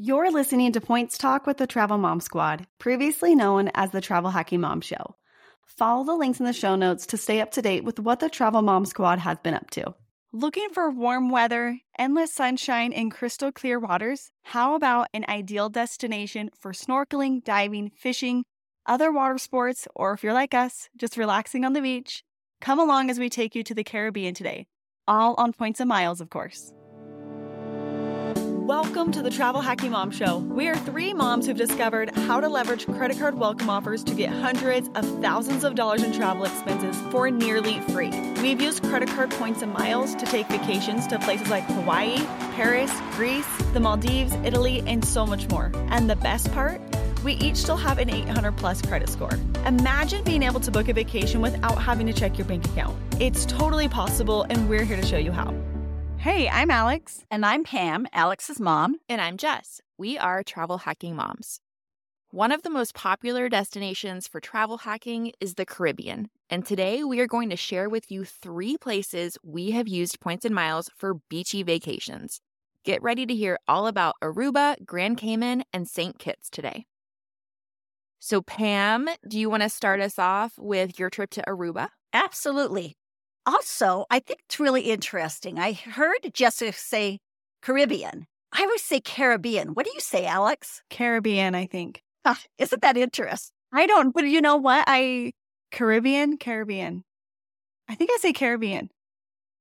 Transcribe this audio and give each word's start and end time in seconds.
You're 0.00 0.30
listening 0.30 0.70
to 0.74 0.80
Points 0.80 1.18
Talk 1.18 1.44
with 1.44 1.56
the 1.56 1.66
Travel 1.66 1.98
Mom 1.98 2.20
Squad, 2.20 2.68
previously 2.78 3.34
known 3.34 3.68
as 3.74 3.90
the 3.90 4.00
Travel 4.00 4.30
Hacking 4.30 4.60
Mom 4.60 4.80
Show. 4.80 5.16
Follow 5.64 6.04
the 6.04 6.14
links 6.14 6.38
in 6.38 6.46
the 6.46 6.52
show 6.52 6.76
notes 6.76 7.06
to 7.06 7.16
stay 7.16 7.40
up 7.40 7.50
to 7.50 7.62
date 7.62 7.82
with 7.82 7.98
what 7.98 8.20
the 8.20 8.28
Travel 8.28 8.62
Mom 8.62 8.86
Squad 8.86 9.18
has 9.18 9.38
been 9.42 9.54
up 9.54 9.70
to. 9.70 9.96
Looking 10.32 10.68
for 10.68 10.88
warm 10.88 11.30
weather, 11.30 11.80
endless 11.98 12.32
sunshine, 12.32 12.92
and 12.92 13.10
crystal 13.10 13.50
clear 13.50 13.80
waters? 13.80 14.30
How 14.42 14.76
about 14.76 15.08
an 15.12 15.24
ideal 15.28 15.68
destination 15.68 16.50
for 16.56 16.70
snorkeling, 16.70 17.42
diving, 17.42 17.90
fishing, 17.90 18.44
other 18.86 19.10
water 19.10 19.36
sports, 19.36 19.88
or 19.96 20.12
if 20.12 20.22
you're 20.22 20.32
like 20.32 20.54
us, 20.54 20.88
just 20.96 21.16
relaxing 21.16 21.64
on 21.64 21.72
the 21.72 21.82
beach? 21.82 22.22
Come 22.60 22.78
along 22.78 23.10
as 23.10 23.18
we 23.18 23.28
take 23.28 23.56
you 23.56 23.64
to 23.64 23.74
the 23.74 23.82
Caribbean 23.82 24.34
today, 24.34 24.68
all 25.08 25.34
on 25.38 25.52
points 25.52 25.80
and 25.80 25.88
miles, 25.88 26.20
of 26.20 26.30
course. 26.30 26.72
Welcome 28.68 29.12
to 29.12 29.22
the 29.22 29.30
Travel 29.30 29.62
Hacking 29.62 29.92
Mom 29.92 30.10
Show. 30.10 30.40
We 30.40 30.68
are 30.68 30.76
three 30.76 31.14
moms 31.14 31.46
who've 31.46 31.56
discovered 31.56 32.14
how 32.14 32.38
to 32.38 32.50
leverage 32.50 32.84
credit 32.84 33.18
card 33.18 33.34
welcome 33.34 33.70
offers 33.70 34.04
to 34.04 34.14
get 34.14 34.28
hundreds 34.28 34.90
of 34.94 35.06
thousands 35.22 35.64
of 35.64 35.74
dollars 35.74 36.02
in 36.02 36.12
travel 36.12 36.44
expenses 36.44 37.00
for 37.10 37.30
nearly 37.30 37.80
free. 37.92 38.10
We've 38.42 38.60
used 38.60 38.82
credit 38.82 39.08
card 39.08 39.30
points 39.30 39.62
and 39.62 39.72
miles 39.72 40.14
to 40.16 40.26
take 40.26 40.48
vacations 40.48 41.06
to 41.06 41.18
places 41.18 41.48
like 41.48 41.64
Hawaii, 41.64 42.18
Paris, 42.56 42.92
Greece, 43.12 43.48
the 43.72 43.80
Maldives, 43.80 44.34
Italy, 44.44 44.84
and 44.86 45.02
so 45.02 45.24
much 45.24 45.48
more. 45.48 45.72
And 45.88 46.10
the 46.10 46.16
best 46.16 46.52
part? 46.52 46.78
We 47.24 47.36
each 47.36 47.56
still 47.56 47.78
have 47.78 47.96
an 47.96 48.10
800 48.10 48.52
plus 48.58 48.82
credit 48.82 49.08
score. 49.08 49.32
Imagine 49.64 50.22
being 50.24 50.42
able 50.42 50.60
to 50.60 50.70
book 50.70 50.88
a 50.88 50.92
vacation 50.92 51.40
without 51.40 51.78
having 51.78 52.06
to 52.06 52.12
check 52.12 52.36
your 52.36 52.46
bank 52.46 52.66
account. 52.66 52.98
It's 53.18 53.46
totally 53.46 53.88
possible, 53.88 54.44
and 54.50 54.68
we're 54.68 54.84
here 54.84 54.98
to 54.98 55.06
show 55.06 55.16
you 55.16 55.32
how. 55.32 55.54
Hey, 56.30 56.46
I'm 56.46 56.70
Alex. 56.70 57.24
And 57.30 57.46
I'm 57.46 57.64
Pam, 57.64 58.06
Alex's 58.12 58.60
mom. 58.60 58.96
And 59.08 59.18
I'm 59.18 59.38
Jess. 59.38 59.80
We 59.96 60.18
are 60.18 60.42
travel 60.42 60.76
hacking 60.76 61.16
moms. 61.16 61.58
One 62.32 62.52
of 62.52 62.62
the 62.62 62.68
most 62.68 62.92
popular 62.92 63.48
destinations 63.48 64.28
for 64.28 64.38
travel 64.38 64.76
hacking 64.76 65.32
is 65.40 65.54
the 65.54 65.64
Caribbean. 65.64 66.28
And 66.50 66.66
today 66.66 67.02
we 67.02 67.18
are 67.20 67.26
going 67.26 67.48
to 67.48 67.56
share 67.56 67.88
with 67.88 68.10
you 68.10 68.26
three 68.26 68.76
places 68.76 69.38
we 69.42 69.70
have 69.70 69.88
used 69.88 70.20
points 70.20 70.44
and 70.44 70.54
miles 70.54 70.90
for 70.98 71.14
beachy 71.30 71.62
vacations. 71.62 72.42
Get 72.84 73.02
ready 73.02 73.24
to 73.24 73.34
hear 73.34 73.58
all 73.66 73.86
about 73.86 74.16
Aruba, 74.22 74.84
Grand 74.84 75.16
Cayman, 75.16 75.64
and 75.72 75.88
St. 75.88 76.18
Kitts 76.18 76.50
today. 76.50 76.84
So, 78.18 78.42
Pam, 78.42 79.08
do 79.26 79.40
you 79.40 79.48
want 79.48 79.62
to 79.62 79.70
start 79.70 79.98
us 80.00 80.18
off 80.18 80.52
with 80.58 80.98
your 80.98 81.08
trip 81.08 81.30
to 81.30 81.44
Aruba? 81.48 81.88
Absolutely 82.12 82.98
also, 83.48 84.04
I 84.10 84.20
think 84.20 84.40
it's 84.44 84.60
really 84.60 84.82
interesting. 84.82 85.58
I 85.58 85.72
heard 85.72 86.30
Jessica 86.34 86.72
say 86.72 87.18
Caribbean. 87.62 88.26
I 88.52 88.62
always 88.62 88.82
say 88.82 89.00
Caribbean. 89.00 89.68
What 89.68 89.86
do 89.86 89.92
you 89.94 90.00
say, 90.00 90.26
Alex? 90.26 90.82
Caribbean, 90.90 91.54
I 91.54 91.66
think. 91.66 92.02
Ah, 92.24 92.38
isn't 92.58 92.82
that 92.82 92.96
interesting? 92.96 93.54
I 93.72 93.86
don't, 93.86 94.14
but 94.14 94.24
you 94.24 94.40
know 94.40 94.56
what? 94.56 94.84
I 94.86 95.32
Caribbean, 95.70 96.36
Caribbean. 96.38 97.04
I 97.88 97.94
think 97.94 98.10
I 98.12 98.18
say 98.18 98.32
Caribbean. 98.32 98.90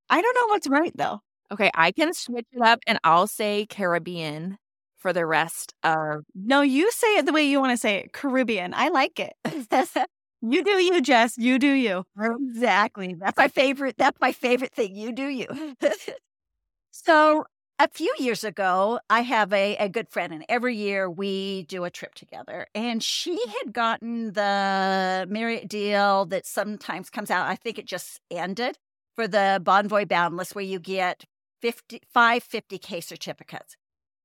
I 0.10 0.22
don't 0.22 0.36
know 0.36 0.48
what's 0.48 0.68
right 0.68 0.92
though. 0.96 1.22
Okay, 1.52 1.72
I 1.74 1.92
can 1.92 2.14
switch 2.14 2.48
it 2.52 2.62
up 2.62 2.80
and 2.88 3.00
I'll 3.04 3.28
say 3.28 3.66
Caribbean 3.70 4.58
for 4.98 5.14
the 5.14 5.26
rest 5.26 5.74
of. 5.84 6.24
No, 6.36 6.62
you 6.62 6.92
say 6.92 7.18
it 7.18 7.26
the 7.26 7.34
way 7.34 7.44
you 7.44 7.60
want 7.60 7.72
to 7.72 7.78
say 7.78 7.98
it. 7.98 8.14
Caribbean. 8.14 8.74
I 8.74 8.90
like 8.90 9.20
it. 9.20 9.34
You 10.42 10.64
do 10.64 10.72
you, 10.72 11.02
Jess. 11.02 11.38
You 11.38 11.58
do 11.58 11.72
you. 11.72 12.06
Exactly. 12.20 13.16
That's 13.16 13.38
my 13.38 13.48
favorite. 13.48 13.96
That's 13.98 14.20
my 14.22 14.32
favorite 14.32 14.74
thing. 14.74 14.96
You 14.96 15.12
do 15.12 15.28
you. 15.28 15.48
so 16.92 17.46
a 17.80 17.88
few 17.88 18.14
years 18.18 18.44
ago, 18.44 19.00
I 19.10 19.22
have 19.22 19.54
a, 19.54 19.76
a 19.78 19.90
good 19.90 20.10
friend, 20.10 20.34
and 20.34 20.44
every 20.50 20.76
year 20.76 21.10
we 21.10 21.64
do 21.64 21.84
a 21.84 21.92
trip 21.92 22.16
together. 22.16 22.68
And 22.74 23.04
she 23.04 23.40
had 23.60 23.72
gotten 23.74 24.34
the 24.34 25.28
Marriott 25.30 25.68
deal 25.68 26.26
that 26.28 26.46
sometimes 26.46 27.10
comes 27.10 27.30
out. 27.30 27.48
I 27.48 27.56
think 27.56 27.78
it 27.78 27.86
just 27.86 28.20
ended 28.32 28.78
for 29.16 29.28
the 29.28 29.61
Bonvoy 29.64 30.08
Boundless, 30.08 30.56
where 30.56 30.64
you 30.66 30.80
get 30.80 31.26
50, 31.61 32.02
five 32.14 32.44
50K 32.44 33.02
certificates. 33.02 33.76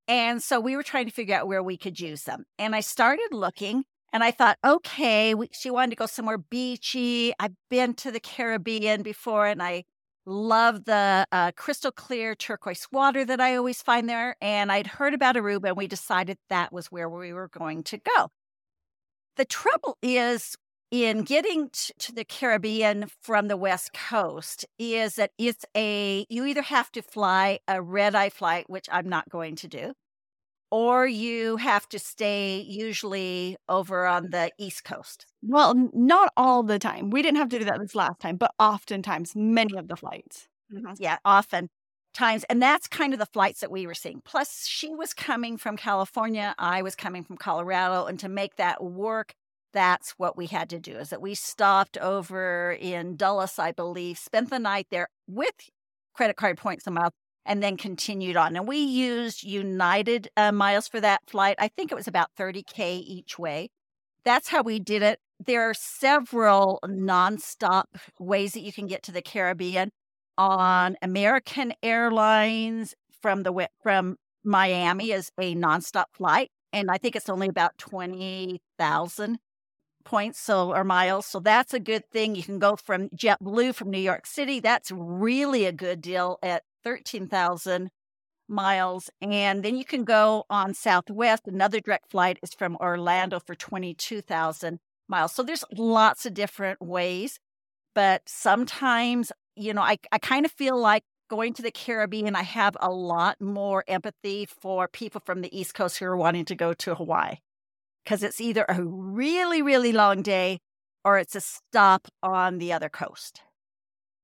And 0.08 0.42
so 0.42 0.60
we 0.60 0.76
were 0.76 0.82
trying 0.82 1.06
to 1.06 1.12
figure 1.12 1.36
out 1.36 1.48
where 1.48 1.62
we 1.62 1.76
could 1.76 2.00
use 2.00 2.24
them. 2.24 2.44
And 2.58 2.74
I 2.74 2.80
started 2.80 3.28
looking 3.32 3.84
and 4.12 4.22
I 4.22 4.30
thought, 4.30 4.58
okay, 4.64 5.34
we, 5.34 5.48
she 5.52 5.70
wanted 5.70 5.90
to 5.90 5.96
go 5.96 6.06
somewhere 6.06 6.38
beachy. 6.38 7.32
I've 7.40 7.54
been 7.70 7.94
to 7.94 8.10
the 8.10 8.20
Caribbean 8.20 9.02
before 9.02 9.46
and 9.46 9.62
I 9.62 9.84
love 10.26 10.84
the 10.84 11.26
uh, 11.32 11.52
crystal 11.56 11.90
clear 11.90 12.34
turquoise 12.34 12.86
water 12.92 13.24
that 13.24 13.40
I 13.40 13.56
always 13.56 13.82
find 13.82 14.08
there. 14.08 14.36
And 14.40 14.70
I'd 14.70 14.86
heard 14.86 15.14
about 15.14 15.36
Aruba 15.36 15.68
and 15.68 15.76
we 15.76 15.86
decided 15.86 16.36
that 16.50 16.72
was 16.72 16.88
where 16.88 17.08
we 17.08 17.32
were 17.32 17.48
going 17.48 17.82
to 17.84 17.98
go. 17.98 18.28
The 19.36 19.46
trouble 19.46 19.96
is 20.02 20.56
in 20.90 21.22
getting 21.22 21.70
t- 21.70 21.94
to 21.98 22.12
the 22.12 22.24
Caribbean 22.24 23.06
from 23.22 23.48
the 23.48 23.56
West 23.56 23.94
Coast 23.94 24.66
is 24.78 25.14
that 25.14 25.30
it's 25.38 25.64
a, 25.74 26.26
you 26.28 26.44
either 26.44 26.60
have 26.60 26.92
to 26.92 27.00
fly 27.00 27.60
a 27.66 27.80
red 27.80 28.14
eye 28.14 28.28
flight, 28.28 28.68
which 28.68 28.88
I'm 28.92 29.08
not 29.08 29.30
going 29.30 29.56
to 29.56 29.68
do, 29.68 29.94
or 30.72 31.06
you 31.06 31.58
have 31.58 31.86
to 31.90 31.98
stay 31.98 32.58
usually 32.66 33.58
over 33.68 34.06
on 34.06 34.30
the 34.30 34.50
East 34.58 34.84
Coast. 34.84 35.26
Well, 35.42 35.74
not 35.92 36.32
all 36.34 36.62
the 36.62 36.78
time. 36.78 37.10
We 37.10 37.20
didn't 37.20 37.36
have 37.36 37.50
to 37.50 37.58
do 37.58 37.66
that 37.66 37.78
this 37.78 37.94
last 37.94 38.20
time, 38.20 38.36
but 38.36 38.52
oftentimes, 38.58 39.36
many 39.36 39.76
of 39.76 39.86
the 39.86 39.96
flights. 39.96 40.48
Mm-hmm. 40.72 40.94
Yeah, 40.98 41.18
often 41.26 41.68
times. 42.14 42.44
And 42.48 42.62
that's 42.62 42.88
kind 42.88 43.12
of 43.12 43.18
the 43.18 43.26
flights 43.26 43.60
that 43.60 43.70
we 43.70 43.86
were 43.86 43.92
seeing. 43.92 44.22
Plus, 44.24 44.66
she 44.66 44.94
was 44.94 45.12
coming 45.12 45.58
from 45.58 45.76
California, 45.76 46.54
I 46.58 46.80
was 46.80 46.96
coming 46.96 47.22
from 47.22 47.36
Colorado. 47.36 48.06
And 48.06 48.18
to 48.20 48.30
make 48.30 48.56
that 48.56 48.82
work, 48.82 49.34
that's 49.74 50.12
what 50.12 50.38
we 50.38 50.46
had 50.46 50.70
to 50.70 50.78
do 50.78 50.96
is 50.96 51.10
that 51.10 51.20
we 51.20 51.34
stopped 51.34 51.98
over 51.98 52.72
in 52.80 53.16
Dulles, 53.16 53.58
I 53.58 53.72
believe, 53.72 54.16
spent 54.16 54.48
the 54.48 54.58
night 54.58 54.86
there 54.90 55.08
with 55.26 55.54
credit 56.14 56.36
card 56.36 56.56
points 56.56 56.86
a 56.86 56.90
month 56.90 57.12
and 57.44 57.62
then 57.62 57.76
continued 57.76 58.36
on. 58.36 58.56
And 58.56 58.68
we 58.68 58.78
used 58.78 59.42
United 59.42 60.28
uh, 60.36 60.52
miles 60.52 60.88
for 60.88 61.00
that 61.00 61.22
flight. 61.26 61.56
I 61.58 61.68
think 61.68 61.90
it 61.90 61.96
was 61.96 62.08
about 62.08 62.30
30K 62.38 63.02
each 63.04 63.38
way. 63.38 63.70
That's 64.24 64.48
how 64.48 64.62
we 64.62 64.78
did 64.78 65.02
it. 65.02 65.18
There 65.44 65.68
are 65.68 65.74
several 65.74 66.78
nonstop 66.84 67.84
ways 68.18 68.52
that 68.52 68.60
you 68.60 68.72
can 68.72 68.86
get 68.86 69.02
to 69.04 69.12
the 69.12 69.22
Caribbean 69.22 69.90
on 70.38 70.96
American 71.02 71.72
Airlines 71.82 72.94
from 73.20 73.42
the 73.42 73.68
from 73.82 74.16
Miami 74.44 75.12
is 75.12 75.30
a 75.38 75.54
nonstop 75.54 76.06
flight, 76.12 76.50
and 76.72 76.90
I 76.90 76.98
think 76.98 77.16
it's 77.16 77.28
only 77.28 77.48
about 77.48 77.76
twenty 77.78 78.60
thousand 78.78 79.38
points 80.04 80.40
so 80.40 80.72
or 80.72 80.84
miles. 80.84 81.26
So 81.26 81.40
that's 81.40 81.74
a 81.74 81.80
good 81.80 82.04
thing. 82.10 82.34
You 82.34 82.42
can 82.42 82.58
go 82.58 82.76
from 82.76 83.08
JetBlue 83.10 83.74
from 83.74 83.90
New 83.90 83.98
York 83.98 84.26
City. 84.26 84.60
That's 84.60 84.90
really 84.90 85.64
a 85.64 85.72
good 85.72 86.00
deal 86.00 86.38
at 86.42 86.62
13,000 86.84 87.90
miles. 88.48 89.10
And 89.20 89.62
then 89.62 89.76
you 89.76 89.84
can 89.84 90.04
go 90.04 90.44
on 90.50 90.74
Southwest. 90.74 91.46
Another 91.46 91.80
direct 91.80 92.10
flight 92.10 92.38
is 92.42 92.54
from 92.54 92.76
Orlando 92.76 93.40
for 93.40 93.54
22,000 93.54 94.78
miles. 95.08 95.32
So 95.32 95.42
there's 95.42 95.64
lots 95.72 96.26
of 96.26 96.34
different 96.34 96.80
ways. 96.80 97.38
But 97.94 98.22
sometimes, 98.26 99.32
you 99.56 99.74
know, 99.74 99.82
I, 99.82 99.98
I 100.10 100.18
kind 100.18 100.46
of 100.46 100.52
feel 100.52 100.78
like 100.78 101.02
going 101.28 101.54
to 101.54 101.62
the 101.62 101.70
Caribbean, 101.70 102.36
I 102.36 102.42
have 102.42 102.76
a 102.80 102.90
lot 102.90 103.40
more 103.40 103.84
empathy 103.88 104.46
for 104.46 104.88
people 104.88 105.20
from 105.24 105.40
the 105.40 105.58
East 105.58 105.74
Coast 105.74 105.98
who 105.98 106.06
are 106.06 106.16
wanting 106.16 106.44
to 106.46 106.54
go 106.54 106.74
to 106.74 106.94
Hawaii 106.94 107.36
because 108.04 108.22
it's 108.22 108.40
either 108.40 108.64
a 108.68 108.82
really, 108.82 109.62
really 109.62 109.92
long 109.92 110.22
day 110.22 110.58
or 111.04 111.18
it's 111.18 111.34
a 111.34 111.40
stop 111.40 112.08
on 112.22 112.58
the 112.58 112.72
other 112.72 112.88
coast. 112.88 113.42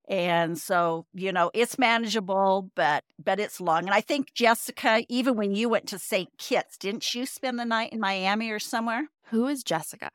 And 0.08 0.56
so, 0.58 1.06
you 1.12 1.32
know, 1.32 1.50
it's 1.52 1.78
manageable, 1.78 2.70
but 2.74 3.04
but 3.22 3.38
it's 3.38 3.60
long. 3.60 3.80
And 3.80 3.90
I 3.94 4.00
think 4.00 4.32
Jessica, 4.34 5.04
even 5.08 5.36
when 5.36 5.54
you 5.54 5.68
went 5.68 5.86
to 5.88 5.98
St. 5.98 6.28
Kitts, 6.38 6.78
didn't 6.78 7.14
you 7.14 7.26
spend 7.26 7.58
the 7.58 7.64
night 7.64 7.92
in 7.92 8.00
Miami 8.00 8.50
or 8.50 8.58
somewhere? 8.58 9.08
Who 9.30 9.46
is 9.48 9.62
Jessica? 9.62 10.10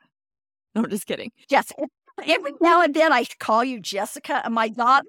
No, 0.74 0.82
I'm 0.82 0.90
just 0.90 1.06
kidding. 1.06 1.30
Jessica. 1.48 1.84
Every 2.26 2.52
now 2.60 2.82
and 2.82 2.94
then 2.94 3.12
I 3.12 3.24
call 3.38 3.64
you 3.64 3.80
Jessica. 3.80 4.42
And 4.44 4.54
my 4.54 4.68
daughter 4.68 5.06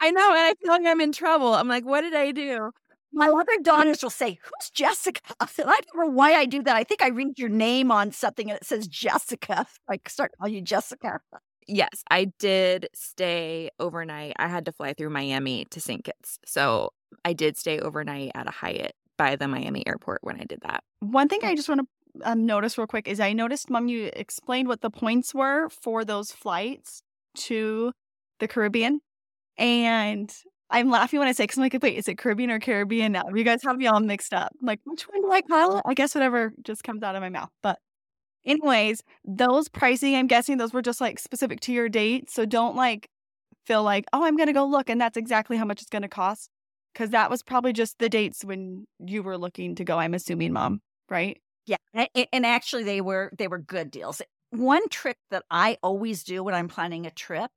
I 0.00 0.10
know, 0.10 0.30
and 0.30 0.38
I 0.38 0.54
feel 0.62 0.72
like 0.72 0.86
I'm 0.86 1.00
in 1.00 1.12
trouble. 1.12 1.54
I'm 1.54 1.68
like, 1.68 1.84
what 1.84 2.02
did 2.02 2.14
I 2.14 2.30
do? 2.32 2.70
My 3.12 3.28
other 3.28 3.58
daughters 3.62 4.02
will 4.02 4.10
say, 4.10 4.38
Who's 4.42 4.70
Jessica? 4.70 5.20
I 5.40 5.46
don't 5.58 5.86
know 5.96 6.10
why 6.12 6.34
I 6.34 6.44
do 6.44 6.62
that. 6.62 6.76
I 6.76 6.84
think 6.84 7.02
I 7.02 7.08
read 7.08 7.38
your 7.38 7.48
name 7.48 7.90
on 7.90 8.12
something 8.12 8.50
and 8.50 8.58
it 8.58 8.66
says 8.66 8.86
Jessica. 8.86 9.66
I 9.88 9.98
start 10.06 10.32
calling 10.38 10.54
you 10.54 10.60
Jessica. 10.62 11.20
Yes, 11.68 12.02
I 12.10 12.24
did 12.38 12.88
stay 12.94 13.70
overnight. 13.78 14.32
I 14.38 14.48
had 14.48 14.64
to 14.66 14.72
fly 14.72 14.94
through 14.94 15.10
Miami 15.10 15.66
to 15.66 15.80
St. 15.80 16.02
Kitts. 16.02 16.38
So 16.46 16.90
I 17.24 17.34
did 17.34 17.56
stay 17.58 17.78
overnight 17.78 18.32
at 18.34 18.48
a 18.48 18.50
Hyatt 18.50 18.94
by 19.18 19.36
the 19.36 19.46
Miami 19.46 19.86
airport 19.86 20.20
when 20.22 20.40
I 20.40 20.44
did 20.44 20.62
that. 20.62 20.82
One 21.00 21.28
thing 21.28 21.40
I 21.42 21.54
just 21.54 21.68
want 21.68 21.82
to 21.82 22.30
um, 22.30 22.46
notice 22.46 22.78
real 22.78 22.86
quick 22.86 23.06
is 23.06 23.20
I 23.20 23.34
noticed, 23.34 23.68
Mom, 23.68 23.88
you 23.88 24.10
explained 24.14 24.68
what 24.68 24.80
the 24.80 24.90
points 24.90 25.34
were 25.34 25.68
for 25.68 26.04
those 26.04 26.32
flights 26.32 27.02
to 27.34 27.92
the 28.40 28.48
Caribbean. 28.48 29.00
And 29.58 30.34
I'm 30.70 30.90
laughing 30.90 31.18
when 31.18 31.28
I 31.28 31.32
say 31.32 31.44
because 31.44 31.58
I'm 31.58 31.64
like, 31.64 31.76
wait, 31.82 31.96
is 31.96 32.08
it 32.08 32.16
Caribbean 32.16 32.50
or 32.50 32.60
Caribbean 32.60 33.12
now? 33.12 33.24
You 33.34 33.44
guys 33.44 33.62
have 33.64 33.76
me 33.76 33.86
all 33.86 34.00
mixed 34.00 34.32
up. 34.32 34.52
I'm 34.60 34.66
like, 34.66 34.80
which 34.84 35.02
one 35.02 35.22
do 35.22 35.30
I 35.32 35.42
call 35.42 35.78
it? 35.78 35.82
I 35.86 35.94
guess 35.94 36.14
whatever 36.14 36.52
just 36.62 36.84
comes 36.84 37.02
out 37.02 37.14
of 37.14 37.20
my 37.20 37.28
mouth. 37.28 37.50
But 37.62 37.78
anyways, 38.48 39.02
those 39.24 39.68
pricing, 39.68 40.16
I'm 40.16 40.26
guessing 40.26 40.56
those 40.58 40.72
were 40.72 40.82
just 40.82 41.00
like 41.00 41.18
specific 41.18 41.60
to 41.60 41.72
your 41.72 41.88
date. 41.88 42.30
So 42.30 42.46
don't 42.46 42.76
like 42.76 43.08
feel 43.66 43.82
like, 43.82 44.06
oh, 44.12 44.24
I'm 44.24 44.36
gonna 44.36 44.52
go 44.52 44.66
look 44.66 44.90
and 44.90 45.00
that's 45.00 45.16
exactly 45.16 45.56
how 45.56 45.64
much 45.64 45.82
it's 45.82 45.90
gonna 45.90 46.08
cost. 46.08 46.50
Cause 46.94 47.10
that 47.10 47.30
was 47.30 47.42
probably 47.42 47.72
just 47.72 47.98
the 47.98 48.08
dates 48.08 48.44
when 48.44 48.86
you 48.98 49.22
were 49.22 49.38
looking 49.38 49.74
to 49.76 49.84
go, 49.84 49.98
I'm 49.98 50.14
assuming, 50.14 50.52
mom, 50.52 50.80
right? 51.08 51.40
Yeah. 51.66 51.76
And, 51.94 52.08
and 52.32 52.46
actually 52.46 52.84
they 52.84 53.00
were 53.00 53.30
they 53.38 53.48
were 53.48 53.58
good 53.58 53.90
deals. 53.90 54.22
One 54.50 54.88
trick 54.88 55.18
that 55.30 55.44
I 55.50 55.76
always 55.82 56.24
do 56.24 56.42
when 56.42 56.54
I'm 56.54 56.68
planning 56.68 57.06
a 57.06 57.10
trip 57.10 57.50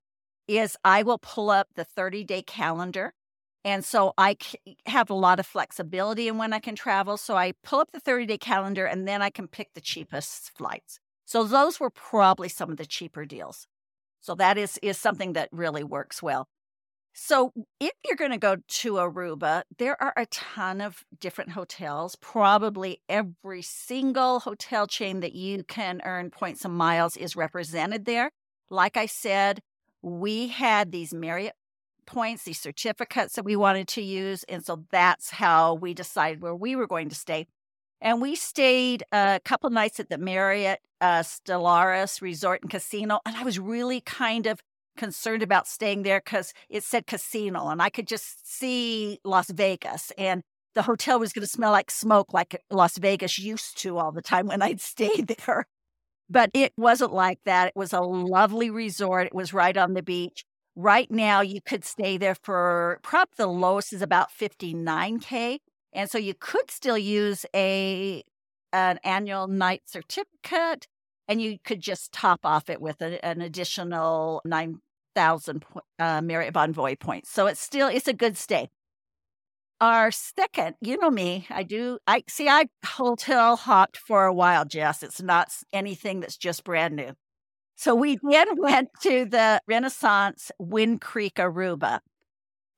is 0.47 0.75
I 0.83 1.03
will 1.03 1.17
pull 1.17 1.49
up 1.49 1.67
the 1.75 1.85
30 1.85 2.23
day 2.25 2.41
calendar. 2.44 3.13
And 3.63 3.85
so 3.85 4.13
I 4.17 4.37
have 4.87 5.09
a 5.09 5.15
lot 5.15 5.39
of 5.39 5.45
flexibility 5.45 6.27
in 6.27 6.37
when 6.37 6.53
I 6.53 6.59
can 6.59 6.75
travel. 6.75 7.17
So 7.17 7.35
I 7.35 7.53
pull 7.63 7.79
up 7.79 7.91
the 7.91 7.99
30 7.99 8.25
day 8.25 8.37
calendar 8.37 8.85
and 8.85 9.07
then 9.07 9.21
I 9.21 9.29
can 9.29 9.47
pick 9.47 9.73
the 9.73 9.81
cheapest 9.81 10.51
flights. 10.57 10.99
So 11.25 11.43
those 11.43 11.79
were 11.79 11.91
probably 11.91 12.49
some 12.49 12.71
of 12.71 12.77
the 12.77 12.85
cheaper 12.85 13.25
deals. 13.25 13.67
So 14.19 14.35
that 14.35 14.57
is, 14.57 14.79
is 14.81 14.97
something 14.97 15.33
that 15.33 15.49
really 15.51 15.83
works 15.83 16.21
well. 16.21 16.47
So 17.13 17.51
if 17.79 17.91
you're 18.05 18.15
going 18.15 18.31
to 18.31 18.37
go 18.37 18.55
to 18.55 18.93
Aruba, 18.93 19.63
there 19.77 20.01
are 20.01 20.13
a 20.15 20.25
ton 20.27 20.79
of 20.79 21.03
different 21.19 21.51
hotels. 21.51 22.15
Probably 22.15 23.01
every 23.09 23.61
single 23.61 24.39
hotel 24.39 24.87
chain 24.87 25.19
that 25.19 25.33
you 25.33 25.63
can 25.63 26.01
earn 26.05 26.29
points 26.29 26.63
and 26.63 26.73
miles 26.73 27.17
is 27.17 27.35
represented 27.35 28.05
there. 28.05 28.31
Like 28.69 28.95
I 28.95 29.07
said, 29.07 29.59
we 30.01 30.47
had 30.47 30.91
these 30.91 31.13
Marriott 31.13 31.55
points, 32.11 32.43
these 32.43 32.59
certificates 32.59 33.35
that 33.35 33.45
we 33.45 33.55
wanted 33.55 33.87
to 33.89 34.01
use. 34.01 34.43
And 34.43 34.63
so 34.65 34.83
that's 34.91 35.29
how 35.29 35.75
we 35.75 35.93
decided 35.93 36.41
where 36.41 36.55
we 36.55 36.75
were 36.75 36.87
going 36.87 37.09
to 37.09 37.15
stay. 37.15 37.47
And 38.01 38.21
we 38.21 38.35
stayed 38.35 39.03
a 39.11 39.39
couple 39.45 39.69
nights 39.69 39.99
at 39.99 40.09
the 40.09 40.17
Marriott 40.17 40.79
uh, 40.99 41.19
Stellaris 41.21 42.21
Resort 42.21 42.61
and 42.61 42.69
Casino. 42.69 43.19
And 43.25 43.35
I 43.37 43.43
was 43.43 43.59
really 43.59 44.01
kind 44.01 44.47
of 44.47 44.59
concerned 44.97 45.41
about 45.41 45.67
staying 45.67 46.03
there 46.03 46.21
because 46.23 46.53
it 46.69 46.83
said 46.83 47.07
casino 47.07 47.69
and 47.69 47.81
I 47.81 47.89
could 47.89 48.07
just 48.07 48.45
see 48.45 49.19
Las 49.23 49.49
Vegas. 49.49 50.11
And 50.17 50.41
the 50.75 50.81
hotel 50.83 51.19
was 51.19 51.33
going 51.33 51.43
to 51.43 51.51
smell 51.51 51.71
like 51.71 51.91
smoke, 51.91 52.33
like 52.33 52.61
Las 52.69 52.97
Vegas 52.97 53.39
used 53.39 53.77
to 53.79 53.97
all 53.97 54.11
the 54.11 54.21
time 54.21 54.47
when 54.47 54.61
I'd 54.61 54.81
stayed 54.93 55.27
there. 55.27 55.65
But 56.29 56.49
it 56.53 56.73
wasn't 56.77 57.13
like 57.13 57.39
that. 57.45 57.69
It 57.69 57.75
was 57.75 57.93
a 57.93 57.99
lovely 57.99 58.69
resort. 58.69 59.27
It 59.27 59.35
was 59.35 59.53
right 59.53 59.75
on 59.75 59.93
the 59.93 60.03
beach. 60.03 60.45
Right 60.75 61.12
now, 61.12 61.41
you 61.41 61.62
could 61.62 61.83
stay 61.83 62.18
there 62.18 62.35
for 62.35 63.00
probably 63.03 63.33
the 63.38 63.47
lowest 63.47 63.91
is 63.91 64.01
about 64.01 64.29
59K. 64.31 65.59
And 65.94 66.09
so 66.09 66.18
you 66.18 66.33
could 66.33 66.71
still 66.71 66.97
use 66.97 67.45
a 67.53 68.23
an 68.73 69.00
annual 69.03 69.47
night 69.47 69.81
certificate 69.85 70.88
and 71.27 71.41
you 71.41 71.57
could 71.63 71.81
just 71.81 72.12
top 72.12 72.45
off 72.45 72.69
it 72.69 72.81
with 72.81 73.01
a, 73.01 73.23
an 73.25 73.41
additional 73.41 74.41
9,000 74.45 75.65
uh, 76.00 76.21
Marriott 76.21 76.53
Bonvoy 76.53 77.00
points. 77.00 77.29
So 77.29 77.47
it's 77.47 77.59
still, 77.59 77.88
it's 77.88 78.07
a 78.07 78.13
good 78.13 78.38
stay. 78.38 78.69
Our 79.81 80.12
second, 80.12 80.75
you 80.79 80.97
know 80.97 81.09
me, 81.09 81.47
I 81.50 81.63
do. 81.63 81.97
I 82.06 82.23
see. 82.29 82.47
I 82.47 82.65
hotel 82.85 83.56
hopped 83.56 83.97
for 83.97 84.25
a 84.25 84.33
while, 84.33 84.63
Jess. 84.63 85.01
It's 85.01 85.21
not 85.21 85.50
anything 85.73 86.19
that's 86.19 86.38
just 86.38 86.63
brand 86.63 86.95
new. 86.95 87.13
So 87.81 87.95
we 87.95 88.19
then 88.22 88.48
went 88.57 88.89
to 89.01 89.25
the 89.25 89.60
Renaissance 89.66 90.51
Wind 90.60 91.01
Creek 91.01 91.36
Aruba, 91.38 92.01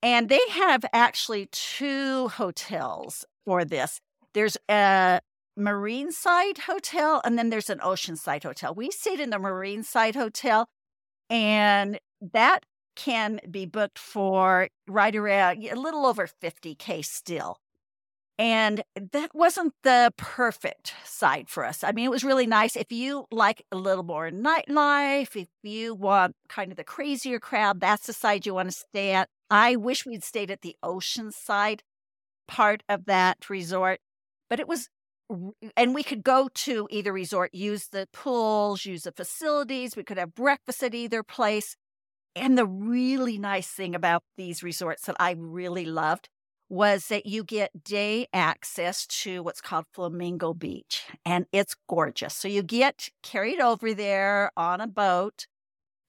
and 0.01 0.29
they 0.29 0.39
have 0.51 0.85
actually 0.93 1.47
two 1.51 2.29
hotels 2.29 3.25
for 3.43 3.65
this. 3.65 3.99
There's 4.33 4.55
a 4.69 5.19
marine 5.57 6.13
side 6.13 6.57
hotel, 6.59 7.19
and 7.25 7.37
then 7.37 7.49
there's 7.49 7.69
an 7.69 7.79
oceanside 7.79 8.43
hotel. 8.43 8.73
We 8.73 8.91
stayed 8.91 9.19
in 9.19 9.29
the 9.29 9.39
marine 9.39 9.83
side 9.83 10.15
hotel, 10.15 10.69
and 11.29 11.99
that 12.31 12.59
can 12.95 13.41
be 13.51 13.65
booked 13.65 13.99
for 13.99 14.69
right 14.87 15.15
around 15.17 15.65
a 15.65 15.75
little 15.75 16.05
over 16.05 16.29
50K 16.41 17.03
still. 17.03 17.57
And 18.39 18.83
that 18.95 19.35
wasn't 19.35 19.73
the 19.83 20.11
perfect 20.17 20.95
side 21.05 21.49
for 21.49 21.63
us. 21.63 21.83
I 21.83 21.91
mean, 21.91 22.05
it 22.05 22.11
was 22.11 22.23
really 22.23 22.47
nice. 22.47 22.75
If 22.75 22.91
you 22.91 23.25
like 23.31 23.63
a 23.71 23.75
little 23.75 24.03
more 24.03 24.31
nightlife, 24.31 25.35
if 25.35 25.49
you 25.61 25.93
want 25.93 26.35
kind 26.49 26.71
of 26.71 26.77
the 26.77 26.83
crazier 26.83 27.39
crowd, 27.39 27.79
that's 27.79 28.07
the 28.07 28.13
side 28.13 28.45
you 28.45 28.55
want 28.55 28.71
to 28.71 28.75
stay 28.75 29.11
at. 29.11 29.29
I 29.51 29.75
wish 29.75 30.05
we'd 30.05 30.23
stayed 30.23 30.49
at 30.49 30.61
the 30.61 30.75
ocean 30.81 31.31
side 31.31 31.83
part 32.47 32.81
of 32.89 33.05
that 33.05 33.49
resort, 33.51 33.99
but 34.49 34.59
it 34.59 34.67
was, 34.67 34.89
and 35.77 35.93
we 35.93 36.01
could 36.01 36.23
go 36.23 36.49
to 36.53 36.87
either 36.89 37.13
resort, 37.13 37.53
use 37.53 37.89
the 37.89 38.07
pools, 38.11 38.83
use 38.83 39.03
the 39.03 39.11
facilities. 39.11 39.95
We 39.95 40.03
could 40.03 40.17
have 40.17 40.33
breakfast 40.33 40.81
at 40.81 40.95
either 40.95 41.21
place. 41.21 41.75
And 42.35 42.57
the 42.57 42.65
really 42.65 43.37
nice 43.37 43.67
thing 43.67 43.93
about 43.93 44.23
these 44.37 44.63
resorts 44.63 45.05
that 45.05 45.15
I 45.19 45.35
really 45.37 45.85
loved 45.85 46.29
was 46.69 47.07
that 47.07 47.25
you 47.25 47.43
get 47.43 47.83
day 47.83 48.27
access 48.33 49.05
to 49.07 49.43
what's 49.43 49.61
called 49.61 49.85
Flamingo 49.93 50.53
Beach, 50.53 51.03
and 51.25 51.45
it's 51.51 51.75
gorgeous. 51.87 52.33
So 52.35 52.47
you 52.47 52.63
get 52.63 53.09
carried 53.21 53.59
over 53.59 53.93
there 53.93 54.51
on 54.57 54.81
a 54.81 54.87
boat, 54.87 55.47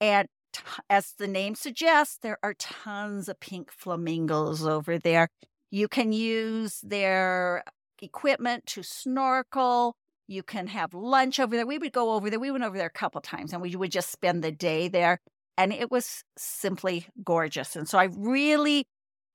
and 0.00 0.28
t- 0.52 0.62
as 0.88 1.12
the 1.18 1.28
name 1.28 1.54
suggests, 1.54 2.18
there 2.22 2.38
are 2.42 2.54
tons 2.54 3.28
of 3.28 3.40
pink 3.40 3.70
flamingos 3.72 4.64
over 4.64 4.98
there. 4.98 5.28
You 5.70 5.88
can 5.88 6.12
use 6.12 6.80
their 6.82 7.64
equipment 8.00 8.66
to 8.66 8.82
snorkel. 8.82 9.96
You 10.26 10.42
can 10.42 10.68
have 10.68 10.94
lunch 10.94 11.40
over 11.40 11.56
there. 11.56 11.66
We 11.66 11.78
would 11.78 11.92
go 11.92 12.12
over 12.12 12.30
there. 12.30 12.40
We 12.40 12.50
went 12.50 12.64
over 12.64 12.78
there 12.78 12.86
a 12.86 12.90
couple 12.90 13.20
times 13.20 13.52
and 13.52 13.60
we 13.60 13.74
would 13.76 13.90
just 13.90 14.10
spend 14.10 14.42
the 14.42 14.52
day 14.52 14.88
there 14.88 15.20
and 15.56 15.72
it 15.72 15.90
was 15.90 16.24
simply 16.36 17.06
gorgeous. 17.22 17.76
And 17.76 17.88
so 17.88 17.98
I 17.98 18.04
really 18.16 18.86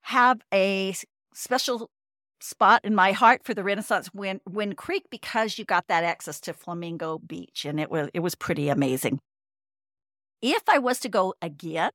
have 0.09 0.41
a 0.53 0.93
special 1.33 1.89
spot 2.39 2.81
in 2.83 2.95
my 2.95 3.11
heart 3.11 3.43
for 3.43 3.53
the 3.53 3.63
Renaissance 3.63 4.13
Wind, 4.13 4.41
Wind 4.47 4.77
Creek 4.77 5.05
because 5.09 5.57
you 5.57 5.65
got 5.65 5.87
that 5.87 6.03
access 6.03 6.39
to 6.41 6.53
Flamingo 6.53 7.19
Beach, 7.19 7.65
and 7.65 7.79
it 7.79 7.91
was 7.91 8.09
it 8.13 8.19
was 8.19 8.35
pretty 8.35 8.69
amazing. 8.69 9.19
If 10.41 10.63
I 10.67 10.77
was 10.77 10.99
to 11.01 11.09
go 11.09 11.33
again, 11.41 11.91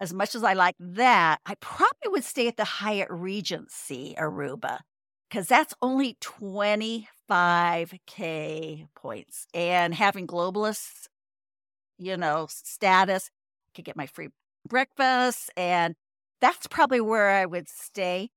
as 0.00 0.12
much 0.12 0.34
as 0.34 0.44
I 0.44 0.52
like 0.52 0.76
that, 0.78 1.40
I 1.46 1.54
probably 1.60 2.08
would 2.08 2.24
stay 2.24 2.48
at 2.48 2.56
the 2.56 2.64
Hyatt 2.64 3.08
Regency 3.10 4.14
Aruba 4.18 4.80
because 5.28 5.46
that's 5.46 5.74
only 5.80 6.16
25K 6.20 8.88
points. 8.94 9.46
And 9.54 9.94
having 9.94 10.26
globalists 10.26 11.06
you 12.00 12.16
know, 12.16 12.46
status. 12.50 13.30
I 13.68 13.70
could 13.76 13.84
get 13.84 13.96
my 13.96 14.06
free 14.06 14.30
breakfast. 14.66 15.50
And 15.56 15.94
that's 16.40 16.66
probably 16.66 17.00
where 17.00 17.30
I 17.30 17.46
would 17.46 17.68
stay. 17.68 18.30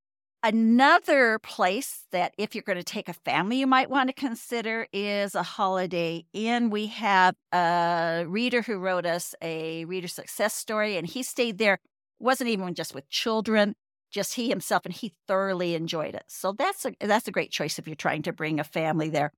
Another 0.46 1.40
place 1.40 2.06
that, 2.12 2.34
if 2.38 2.54
you're 2.54 2.64
going 2.64 2.78
to 2.78 2.84
take 2.84 3.08
a 3.08 3.14
family, 3.14 3.58
you 3.60 3.68
might 3.68 3.90
want 3.90 4.10
to 4.10 4.14
consider 4.14 4.88
is 4.92 5.36
a 5.36 5.44
Holiday 5.44 6.26
Inn. 6.34 6.70
We 6.70 6.88
have 6.88 7.36
a 7.54 8.26
reader 8.28 8.62
who 8.62 8.78
wrote 8.78 9.06
us 9.06 9.34
a 9.42 9.86
reader 9.86 10.10
success 10.10 10.54
story, 10.54 10.98
and 10.98 11.08
he 11.08 11.24
stayed 11.24 11.60
there. 11.60 11.78
Wasn't 12.20 12.50
even 12.50 12.74
just 12.74 12.94
with 12.94 13.10
children, 13.10 13.76
just 14.12 14.36
he 14.36 14.50
himself, 14.50 14.86
and 14.86 14.94
he 14.94 15.14
thoroughly 15.30 15.76
enjoyed 15.76 16.14
it. 16.14 16.26
So 16.28 16.52
that's 16.52 16.86
a 16.86 16.94
that's 17.00 17.30
a 17.30 17.32
great 17.32 17.52
choice 17.52 17.80
if 17.80 17.88
you're 17.88 17.96
trying 17.96 18.24
to 18.24 18.34
bring 18.34 18.60
a 18.60 18.66
family 18.66 19.10
there. 19.10 19.32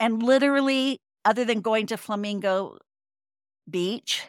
And 0.00 0.22
literally, 0.22 1.00
other 1.26 1.44
than 1.44 1.60
going 1.60 1.86
to 1.88 1.98
Flamingo 1.98 2.78
beach, 3.68 4.22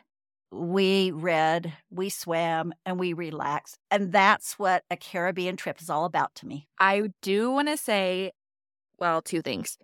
we 0.51 1.11
read, 1.11 1.73
we 1.91 2.09
swam, 2.09 2.73
and 2.85 2.99
we 2.99 3.13
relaxed. 3.13 3.77
And 3.91 4.11
that's 4.11 4.57
what 4.57 4.83
a 4.89 4.97
Caribbean 4.97 5.57
trip 5.57 5.81
is 5.81 5.89
all 5.89 6.05
about 6.05 6.35
to 6.35 6.47
me. 6.47 6.67
I 6.79 7.11
do 7.21 7.51
want 7.51 7.67
to 7.67 7.77
say, 7.77 8.31
well, 8.97 9.21
two 9.21 9.41
things. 9.41 9.77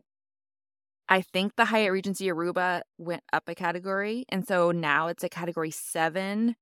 I 1.07 1.21
think 1.21 1.55
the 1.55 1.65
Hyatt 1.65 1.91
Regency 1.91 2.25
Aruba 2.27 2.81
went 2.97 3.23
up 3.31 3.43
a 3.47 3.53
category. 3.53 4.25
And 4.29 4.47
so 4.47 4.71
now 4.71 5.07
it's 5.07 5.23
a 5.23 5.29
category 5.29 5.69
seven, 5.69 6.55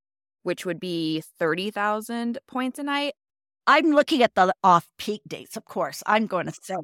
which 0.44 0.66
would 0.66 0.80
be 0.80 1.24
30,000 1.40 2.40
points 2.48 2.80
a 2.80 2.84
night. 2.84 3.14
I'm 3.66 3.92
looking 3.92 4.22
at 4.22 4.36
the 4.36 4.54
off 4.62 4.90
peak 4.98 5.22
dates, 5.26 5.56
of 5.56 5.64
course. 5.64 6.04
I'm 6.06 6.28
going 6.28 6.48
to 6.48 6.54
say. 6.62 6.76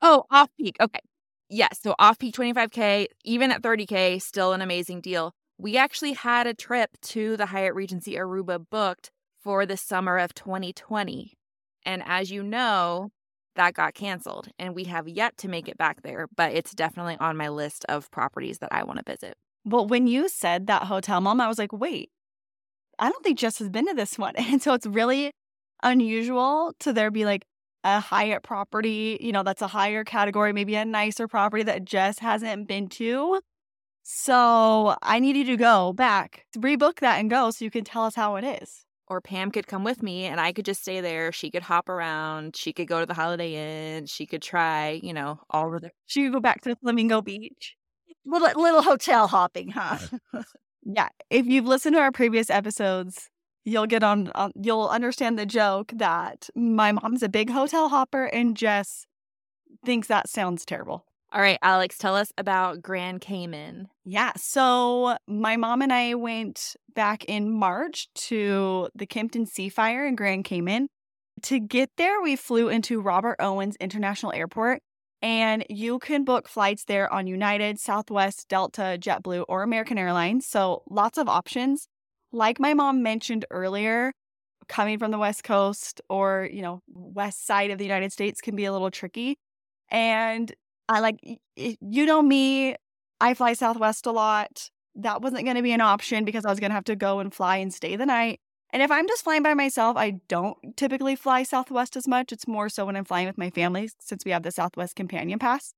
Oh, 0.00 0.24
off 0.30 0.48
peak. 0.58 0.76
Okay. 0.80 1.00
Yes. 1.50 1.78
So 1.82 1.94
off 1.98 2.18
peak 2.18 2.34
25K, 2.34 3.08
even 3.24 3.52
at 3.52 3.60
30K, 3.60 4.22
still 4.22 4.54
an 4.54 4.62
amazing 4.62 5.02
deal 5.02 5.34
we 5.58 5.76
actually 5.76 6.12
had 6.12 6.46
a 6.46 6.54
trip 6.54 6.90
to 7.02 7.36
the 7.36 7.46
Hyatt 7.46 7.74
Regency 7.74 8.14
Aruba 8.14 8.64
booked 8.70 9.10
for 9.42 9.66
the 9.66 9.76
summer 9.76 10.18
of 10.18 10.34
2020. 10.34 11.34
And 11.84 12.02
as 12.06 12.30
you 12.30 12.42
know, 12.42 13.10
that 13.56 13.74
got 13.74 13.94
canceled 13.94 14.48
and 14.58 14.74
we 14.74 14.84
have 14.84 15.06
yet 15.06 15.36
to 15.38 15.48
make 15.48 15.68
it 15.68 15.78
back 15.78 16.02
there, 16.02 16.26
but 16.34 16.52
it's 16.52 16.72
definitely 16.74 17.16
on 17.20 17.36
my 17.36 17.48
list 17.48 17.84
of 17.88 18.10
properties 18.10 18.58
that 18.58 18.72
I 18.72 18.82
want 18.82 19.04
to 19.04 19.12
visit. 19.12 19.36
Well, 19.64 19.86
when 19.86 20.06
you 20.06 20.28
said 20.28 20.66
that 20.66 20.84
hotel, 20.84 21.20
mom, 21.20 21.40
I 21.40 21.48
was 21.48 21.58
like, 21.58 21.72
wait, 21.72 22.10
I 22.98 23.10
don't 23.10 23.22
think 23.24 23.38
Jess 23.38 23.58
has 23.58 23.70
been 23.70 23.86
to 23.86 23.94
this 23.94 24.18
one. 24.18 24.34
And 24.38 24.62
so 24.62 24.74
it's 24.74 24.86
really 24.86 25.32
unusual 25.82 26.72
to 26.80 26.92
there 26.92 27.10
be 27.10 27.24
like 27.24 27.44
a 27.84 28.00
Hyatt 28.00 28.42
property, 28.42 29.18
you 29.20 29.30
know, 29.30 29.42
that's 29.42 29.62
a 29.62 29.66
higher 29.66 30.04
category, 30.04 30.52
maybe 30.52 30.74
a 30.74 30.84
nicer 30.84 31.28
property 31.28 31.62
that 31.64 31.84
Jess 31.84 32.18
hasn't 32.18 32.66
been 32.66 32.88
to. 32.88 33.40
So 34.06 34.94
I 35.00 35.18
need 35.18 35.34
you 35.34 35.44
to 35.44 35.56
go 35.56 35.94
back, 35.94 36.44
rebook 36.58 37.00
that 37.00 37.18
and 37.18 37.30
go 37.30 37.50
so 37.50 37.64
you 37.64 37.70
can 37.70 37.84
tell 37.84 38.04
us 38.04 38.14
how 38.14 38.36
it 38.36 38.44
is. 38.44 38.84
Or 39.08 39.22
Pam 39.22 39.50
could 39.50 39.66
come 39.66 39.82
with 39.82 40.02
me 40.02 40.26
and 40.26 40.38
I 40.38 40.52
could 40.52 40.66
just 40.66 40.82
stay 40.82 41.00
there. 41.00 41.32
She 41.32 41.50
could 41.50 41.62
hop 41.62 41.88
around. 41.88 42.54
She 42.54 42.74
could 42.74 42.86
go 42.86 43.00
to 43.00 43.06
the 43.06 43.14
Holiday 43.14 43.96
Inn. 43.96 44.04
She 44.04 44.26
could 44.26 44.42
try, 44.42 45.00
you 45.02 45.14
know, 45.14 45.40
all 45.48 45.74
of 45.74 45.80
the. 45.80 45.90
She 46.04 46.24
could 46.24 46.34
go 46.34 46.40
back 46.40 46.60
to 46.62 46.68
the 46.70 46.76
Flamingo 46.76 47.22
Beach. 47.22 47.76
Little, 48.26 48.60
little 48.60 48.82
hotel 48.82 49.26
hopping, 49.26 49.70
huh? 49.70 49.98
yeah. 50.84 51.08
If 51.30 51.46
you've 51.46 51.66
listened 51.66 51.96
to 51.96 52.00
our 52.00 52.12
previous 52.12 52.50
episodes, 52.50 53.30
you'll 53.64 53.86
get 53.86 54.02
on, 54.02 54.30
on, 54.34 54.52
you'll 54.54 54.88
understand 54.88 55.38
the 55.38 55.46
joke 55.46 55.92
that 55.96 56.50
my 56.54 56.92
mom's 56.92 57.22
a 57.22 57.28
big 57.30 57.48
hotel 57.48 57.88
hopper 57.88 58.24
and 58.24 58.54
Jess 58.54 59.06
thinks 59.84 60.08
that 60.08 60.28
sounds 60.28 60.66
terrible. 60.66 61.06
All 61.34 61.40
right, 61.40 61.58
Alex, 61.62 61.98
tell 61.98 62.14
us 62.14 62.32
about 62.38 62.80
Grand 62.80 63.20
Cayman. 63.20 63.88
Yeah. 64.04 64.30
So 64.36 65.16
my 65.26 65.56
mom 65.56 65.82
and 65.82 65.92
I 65.92 66.14
went 66.14 66.76
back 66.94 67.24
in 67.24 67.50
March 67.50 68.06
to 68.14 68.88
the 68.94 69.04
Kimpton 69.04 69.50
Seafire 69.50 70.06
in 70.06 70.14
Grand 70.14 70.44
Cayman. 70.44 70.86
To 71.42 71.58
get 71.58 71.90
there, 71.96 72.22
we 72.22 72.36
flew 72.36 72.68
into 72.68 73.00
Robert 73.00 73.34
Owens 73.40 73.74
International 73.80 74.32
Airport, 74.32 74.80
and 75.22 75.66
you 75.68 75.98
can 75.98 76.24
book 76.24 76.48
flights 76.48 76.84
there 76.84 77.12
on 77.12 77.26
United, 77.26 77.80
Southwest, 77.80 78.48
Delta, 78.48 78.96
JetBlue, 79.00 79.44
or 79.48 79.64
American 79.64 79.98
Airlines. 79.98 80.46
So 80.46 80.84
lots 80.88 81.18
of 81.18 81.28
options. 81.28 81.88
Like 82.30 82.60
my 82.60 82.74
mom 82.74 83.02
mentioned 83.02 83.44
earlier, 83.50 84.12
coming 84.68 85.00
from 85.00 85.10
the 85.10 85.18
West 85.18 85.42
Coast 85.42 86.00
or, 86.08 86.48
you 86.52 86.62
know, 86.62 86.80
west 86.86 87.44
side 87.44 87.72
of 87.72 87.78
the 87.78 87.84
United 87.84 88.12
States 88.12 88.40
can 88.40 88.54
be 88.54 88.66
a 88.66 88.72
little 88.72 88.92
tricky. 88.92 89.36
And 89.90 90.54
I 90.88 91.00
like, 91.00 91.18
you 91.56 92.06
know 92.06 92.22
me, 92.22 92.76
I 93.20 93.34
fly 93.34 93.54
Southwest 93.54 94.06
a 94.06 94.12
lot. 94.12 94.70
That 94.96 95.22
wasn't 95.22 95.44
going 95.44 95.56
to 95.56 95.62
be 95.62 95.72
an 95.72 95.80
option 95.80 96.24
because 96.24 96.44
I 96.44 96.50
was 96.50 96.60
going 96.60 96.70
to 96.70 96.74
have 96.74 96.84
to 96.84 96.96
go 96.96 97.18
and 97.20 97.34
fly 97.34 97.56
and 97.56 97.72
stay 97.72 97.96
the 97.96 98.06
night. 98.06 98.40
And 98.70 98.82
if 98.82 98.90
I'm 98.90 99.06
just 99.06 99.24
flying 99.24 99.42
by 99.42 99.54
myself, 99.54 99.96
I 99.96 100.20
don't 100.28 100.56
typically 100.76 101.16
fly 101.16 101.42
Southwest 101.42 101.96
as 101.96 102.08
much. 102.08 102.32
It's 102.32 102.48
more 102.48 102.68
so 102.68 102.84
when 102.84 102.96
I'm 102.96 103.04
flying 103.04 103.26
with 103.26 103.38
my 103.38 103.50
family 103.50 103.88
since 104.00 104.24
we 104.24 104.32
have 104.32 104.42
the 104.42 104.50
Southwest 104.50 104.96
Companion 104.96 105.38
Pass. 105.38 105.74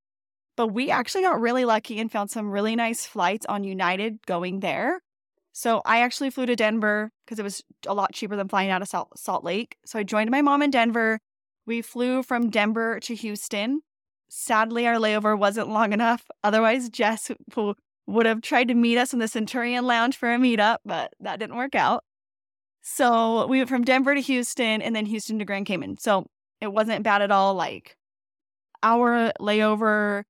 But 0.56 0.68
we 0.68 0.90
actually 0.90 1.22
got 1.22 1.40
really 1.40 1.66
lucky 1.66 2.00
and 2.00 2.10
found 2.10 2.30
some 2.30 2.50
really 2.50 2.74
nice 2.74 3.04
flights 3.04 3.44
on 3.46 3.64
United 3.64 4.24
going 4.26 4.60
there. 4.60 5.00
So 5.52 5.82
I 5.84 6.00
actually 6.00 6.30
flew 6.30 6.46
to 6.46 6.56
Denver 6.56 7.10
because 7.24 7.38
it 7.38 7.42
was 7.42 7.62
a 7.86 7.94
lot 7.94 8.12
cheaper 8.12 8.36
than 8.36 8.48
flying 8.48 8.70
out 8.70 8.82
of 8.82 8.88
Salt, 8.88 9.18
Salt 9.18 9.44
Lake. 9.44 9.76
So 9.84 9.98
I 9.98 10.02
joined 10.02 10.30
my 10.30 10.42
mom 10.42 10.62
in 10.62 10.70
Denver. 10.70 11.18
We 11.66 11.82
flew 11.82 12.22
from 12.22 12.50
Denver 12.50 12.98
to 13.00 13.14
Houston 13.14 13.82
Sadly, 14.28 14.86
our 14.86 14.96
layover 14.96 15.38
wasn't 15.38 15.68
long 15.68 15.92
enough. 15.92 16.24
Otherwise, 16.42 16.88
Jess 16.88 17.30
would 18.06 18.26
have 18.26 18.40
tried 18.42 18.68
to 18.68 18.74
meet 18.74 18.98
us 18.98 19.12
in 19.12 19.18
the 19.18 19.28
Centurion 19.28 19.86
Lounge 19.86 20.16
for 20.16 20.32
a 20.32 20.38
meetup, 20.38 20.78
but 20.84 21.12
that 21.20 21.38
didn't 21.38 21.56
work 21.56 21.74
out. 21.74 22.04
So 22.82 23.46
we 23.46 23.58
went 23.58 23.68
from 23.68 23.82
Denver 23.82 24.14
to 24.14 24.20
Houston 24.20 24.80
and 24.80 24.94
then 24.94 25.06
Houston 25.06 25.38
to 25.40 25.44
Grand 25.44 25.66
Cayman. 25.66 25.98
So 25.98 26.26
it 26.60 26.72
wasn't 26.72 27.02
bad 27.02 27.22
at 27.22 27.32
all. 27.32 27.54
Like 27.54 27.96
our 28.82 29.32
layover 29.40 30.22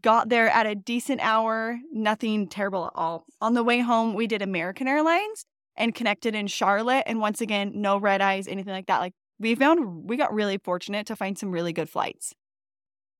got 0.00 0.30
there 0.30 0.48
at 0.48 0.66
a 0.66 0.74
decent 0.74 1.20
hour, 1.20 1.78
nothing 1.92 2.48
terrible 2.48 2.86
at 2.86 2.92
all. 2.94 3.24
On 3.40 3.54
the 3.54 3.62
way 3.62 3.80
home, 3.80 4.14
we 4.14 4.26
did 4.26 4.42
American 4.42 4.88
Airlines 4.88 5.44
and 5.76 5.94
connected 5.94 6.34
in 6.34 6.46
Charlotte. 6.46 7.04
And 7.06 7.20
once 7.20 7.40
again, 7.40 7.72
no 7.74 7.98
red 7.98 8.20
eyes, 8.22 8.48
anything 8.48 8.72
like 8.72 8.86
that. 8.86 9.00
Like 9.00 9.12
we 9.38 9.54
found, 9.54 10.08
we 10.08 10.16
got 10.16 10.32
really 10.32 10.58
fortunate 10.58 11.06
to 11.08 11.16
find 11.16 11.38
some 11.38 11.50
really 11.50 11.72
good 11.72 11.90
flights. 11.90 12.32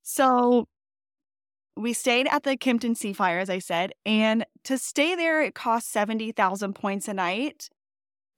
So 0.03 0.67
we 1.77 1.93
stayed 1.93 2.27
at 2.29 2.43
the 2.43 2.57
Kimpton 2.57 2.97
Seafire, 2.97 3.41
as 3.41 3.49
I 3.49 3.59
said, 3.59 3.93
and 4.05 4.45
to 4.65 4.77
stay 4.77 5.15
there, 5.15 5.43
it 5.43 5.55
cost 5.55 5.91
70,000 5.91 6.75
points 6.75 7.09
a 7.09 7.15
night. 7.15 7.69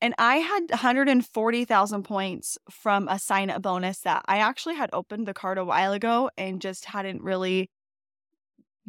And 0.00 0.14
I 0.18 0.36
had 0.36 0.68
140,000 0.68 2.02
points 2.02 2.58
from 2.70 3.08
a 3.08 3.18
sign 3.18 3.48
up 3.50 3.62
bonus 3.62 4.00
that 4.00 4.22
I 4.26 4.38
actually 4.38 4.74
had 4.74 4.90
opened 4.92 5.26
the 5.26 5.34
card 5.34 5.56
a 5.56 5.64
while 5.64 5.92
ago 5.92 6.30
and 6.36 6.60
just 6.60 6.84
hadn't 6.84 7.22
really, 7.22 7.70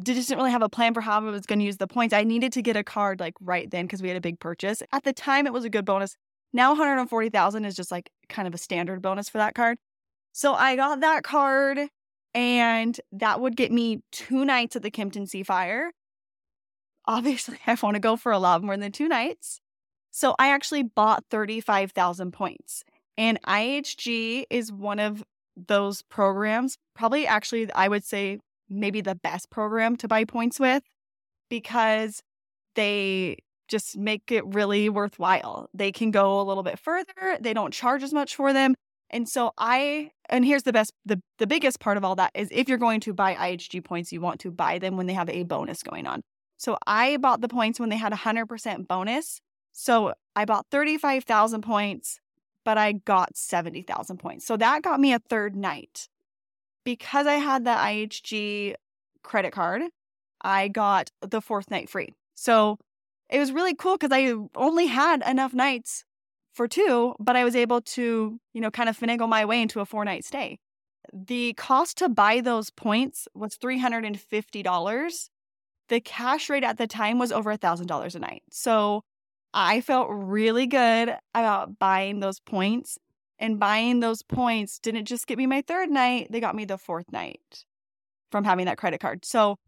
just 0.02 0.28
didn't 0.28 0.38
really 0.38 0.50
have 0.50 0.62
a 0.62 0.68
plan 0.68 0.92
for 0.92 1.00
how 1.00 1.18
I 1.18 1.30
was 1.30 1.46
going 1.46 1.60
to 1.60 1.64
use 1.64 1.78
the 1.78 1.86
points. 1.86 2.12
I 2.12 2.24
needed 2.24 2.52
to 2.52 2.62
get 2.62 2.76
a 2.76 2.84
card 2.84 3.18
like 3.18 3.34
right 3.40 3.70
then 3.70 3.86
because 3.86 4.02
we 4.02 4.08
had 4.08 4.16
a 4.16 4.20
big 4.20 4.38
purchase. 4.40 4.82
At 4.92 5.04
the 5.04 5.12
time, 5.14 5.46
it 5.46 5.54
was 5.54 5.64
a 5.64 5.70
good 5.70 5.86
bonus. 5.86 6.16
Now 6.52 6.70
140,000 6.70 7.64
is 7.64 7.74
just 7.74 7.90
like 7.90 8.10
kind 8.28 8.46
of 8.46 8.54
a 8.54 8.58
standard 8.58 9.00
bonus 9.00 9.28
for 9.30 9.38
that 9.38 9.54
card. 9.54 9.78
So 10.32 10.52
I 10.52 10.76
got 10.76 11.00
that 11.00 11.22
card 11.22 11.88
and 12.36 13.00
that 13.12 13.40
would 13.40 13.56
get 13.56 13.72
me 13.72 14.02
two 14.12 14.44
nights 14.44 14.76
at 14.76 14.82
the 14.82 14.90
Kimpton 14.90 15.22
Seafire. 15.22 15.88
Obviously, 17.06 17.58
I 17.66 17.76
want 17.82 17.94
to 17.94 18.00
go 18.00 18.16
for 18.16 18.30
a 18.30 18.38
lot 18.38 18.62
more 18.62 18.76
than 18.76 18.92
two 18.92 19.08
nights. 19.08 19.60
So 20.10 20.36
I 20.38 20.50
actually 20.50 20.82
bought 20.82 21.24
35,000 21.30 22.32
points. 22.32 22.84
And 23.18 23.40
IHG 23.42 24.44
is 24.50 24.70
one 24.70 24.98
of 24.98 25.24
those 25.56 26.02
programs, 26.02 26.76
probably 26.94 27.26
actually, 27.26 27.72
I 27.72 27.88
would 27.88 28.04
say 28.04 28.38
maybe 28.68 29.00
the 29.00 29.14
best 29.14 29.48
program 29.48 29.96
to 29.96 30.08
buy 30.08 30.24
points 30.24 30.60
with 30.60 30.82
because 31.48 32.22
they 32.74 33.38
just 33.68 33.96
make 33.96 34.30
it 34.30 34.44
really 34.46 34.90
worthwhile. 34.90 35.70
They 35.72 35.90
can 35.90 36.10
go 36.10 36.38
a 36.38 36.44
little 36.44 36.62
bit 36.62 36.78
further, 36.78 37.38
they 37.40 37.54
don't 37.54 37.72
charge 37.72 38.02
as 38.02 38.12
much 38.12 38.36
for 38.36 38.52
them. 38.52 38.74
And 39.08 39.26
so 39.26 39.52
I 39.56 40.10
and 40.28 40.44
here's 40.44 40.64
the 40.64 40.72
best 40.72 40.92
the 41.04 41.20
the 41.38 41.46
biggest 41.46 41.80
part 41.80 41.96
of 41.96 42.04
all 42.04 42.16
that 42.16 42.30
is 42.34 42.48
if 42.50 42.68
you're 42.68 42.78
going 42.78 43.00
to 43.00 43.12
buy 43.12 43.34
IHG 43.34 43.84
points, 43.84 44.12
you 44.12 44.20
want 44.20 44.40
to 44.40 44.50
buy 44.50 44.78
them 44.78 44.96
when 44.96 45.06
they 45.06 45.12
have 45.12 45.30
a 45.30 45.44
bonus 45.44 45.82
going 45.82 46.06
on. 46.06 46.22
So 46.56 46.78
I 46.86 47.16
bought 47.18 47.40
the 47.40 47.48
points 47.48 47.78
when 47.78 47.90
they 47.90 47.96
had 47.96 48.12
a 48.12 48.16
100% 48.16 48.88
bonus. 48.88 49.40
So 49.72 50.14
I 50.34 50.46
bought 50.46 50.66
35,000 50.70 51.60
points, 51.60 52.18
but 52.64 52.78
I 52.78 52.92
got 52.92 53.36
70,000 53.36 54.16
points. 54.16 54.46
So 54.46 54.56
that 54.56 54.82
got 54.82 54.98
me 54.98 55.12
a 55.12 55.18
third 55.18 55.54
night. 55.54 56.08
Because 56.82 57.26
I 57.26 57.34
had 57.34 57.64
the 57.64 57.70
IHG 57.70 58.74
credit 59.22 59.52
card, 59.52 59.82
I 60.40 60.68
got 60.68 61.10
the 61.20 61.42
fourth 61.42 61.70
night 61.70 61.90
free. 61.90 62.14
So 62.34 62.78
it 63.28 63.38
was 63.38 63.52
really 63.52 63.74
cool 63.74 63.98
because 63.98 64.12
I 64.12 64.34
only 64.54 64.86
had 64.86 65.22
enough 65.28 65.52
nights 65.52 66.04
for 66.56 66.66
two, 66.66 67.14
but 67.20 67.36
I 67.36 67.44
was 67.44 67.54
able 67.54 67.82
to, 67.82 68.40
you 68.54 68.60
know, 68.60 68.70
kind 68.70 68.88
of 68.88 68.98
finagle 68.98 69.28
my 69.28 69.44
way 69.44 69.60
into 69.60 69.80
a 69.80 69.84
four 69.84 70.04
night 70.04 70.24
stay. 70.24 70.58
The 71.12 71.52
cost 71.52 71.98
to 71.98 72.08
buy 72.08 72.40
those 72.40 72.70
points 72.70 73.28
was 73.34 73.56
$350. 73.58 75.28
The 75.88 76.00
cash 76.00 76.50
rate 76.50 76.64
at 76.64 76.78
the 76.78 76.86
time 76.88 77.18
was 77.18 77.30
over 77.30 77.54
$1,000 77.56 78.14
a 78.14 78.18
night. 78.18 78.42
So 78.50 79.02
I 79.54 79.82
felt 79.82 80.08
really 80.10 80.66
good 80.66 81.14
about 81.34 81.78
buying 81.78 82.18
those 82.20 82.40
points. 82.40 82.98
And 83.38 83.60
buying 83.60 84.00
those 84.00 84.22
points 84.22 84.78
didn't 84.78 85.04
just 85.04 85.26
get 85.26 85.36
me 85.36 85.46
my 85.46 85.60
third 85.60 85.90
night, 85.90 86.28
they 86.30 86.40
got 86.40 86.56
me 86.56 86.64
the 86.64 86.78
fourth 86.78 87.12
night 87.12 87.64
from 88.32 88.44
having 88.44 88.64
that 88.64 88.78
credit 88.78 88.98
card. 88.98 89.26
So 89.26 89.58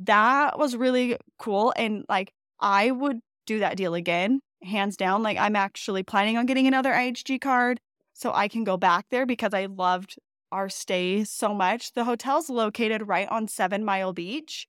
that 0.00 0.58
was 0.58 0.76
really 0.76 1.16
cool. 1.38 1.72
And 1.74 2.04
like, 2.08 2.34
I 2.60 2.90
would 2.90 3.20
do 3.46 3.60
that 3.60 3.78
deal 3.78 3.94
again 3.94 4.42
hands 4.62 4.96
down. 4.96 5.22
Like 5.22 5.38
I'm 5.38 5.56
actually 5.56 6.02
planning 6.02 6.36
on 6.36 6.46
getting 6.46 6.66
another 6.66 6.92
IHG 6.92 7.40
card 7.40 7.80
so 8.12 8.32
I 8.32 8.48
can 8.48 8.64
go 8.64 8.76
back 8.76 9.06
there 9.10 9.26
because 9.26 9.54
I 9.54 9.66
loved 9.66 10.18
our 10.50 10.68
stay 10.68 11.24
so 11.24 11.54
much. 11.54 11.92
The 11.92 12.04
hotel's 12.04 12.50
located 12.50 13.06
right 13.06 13.28
on 13.28 13.48
Seven 13.48 13.84
Mile 13.84 14.12
Beach. 14.12 14.66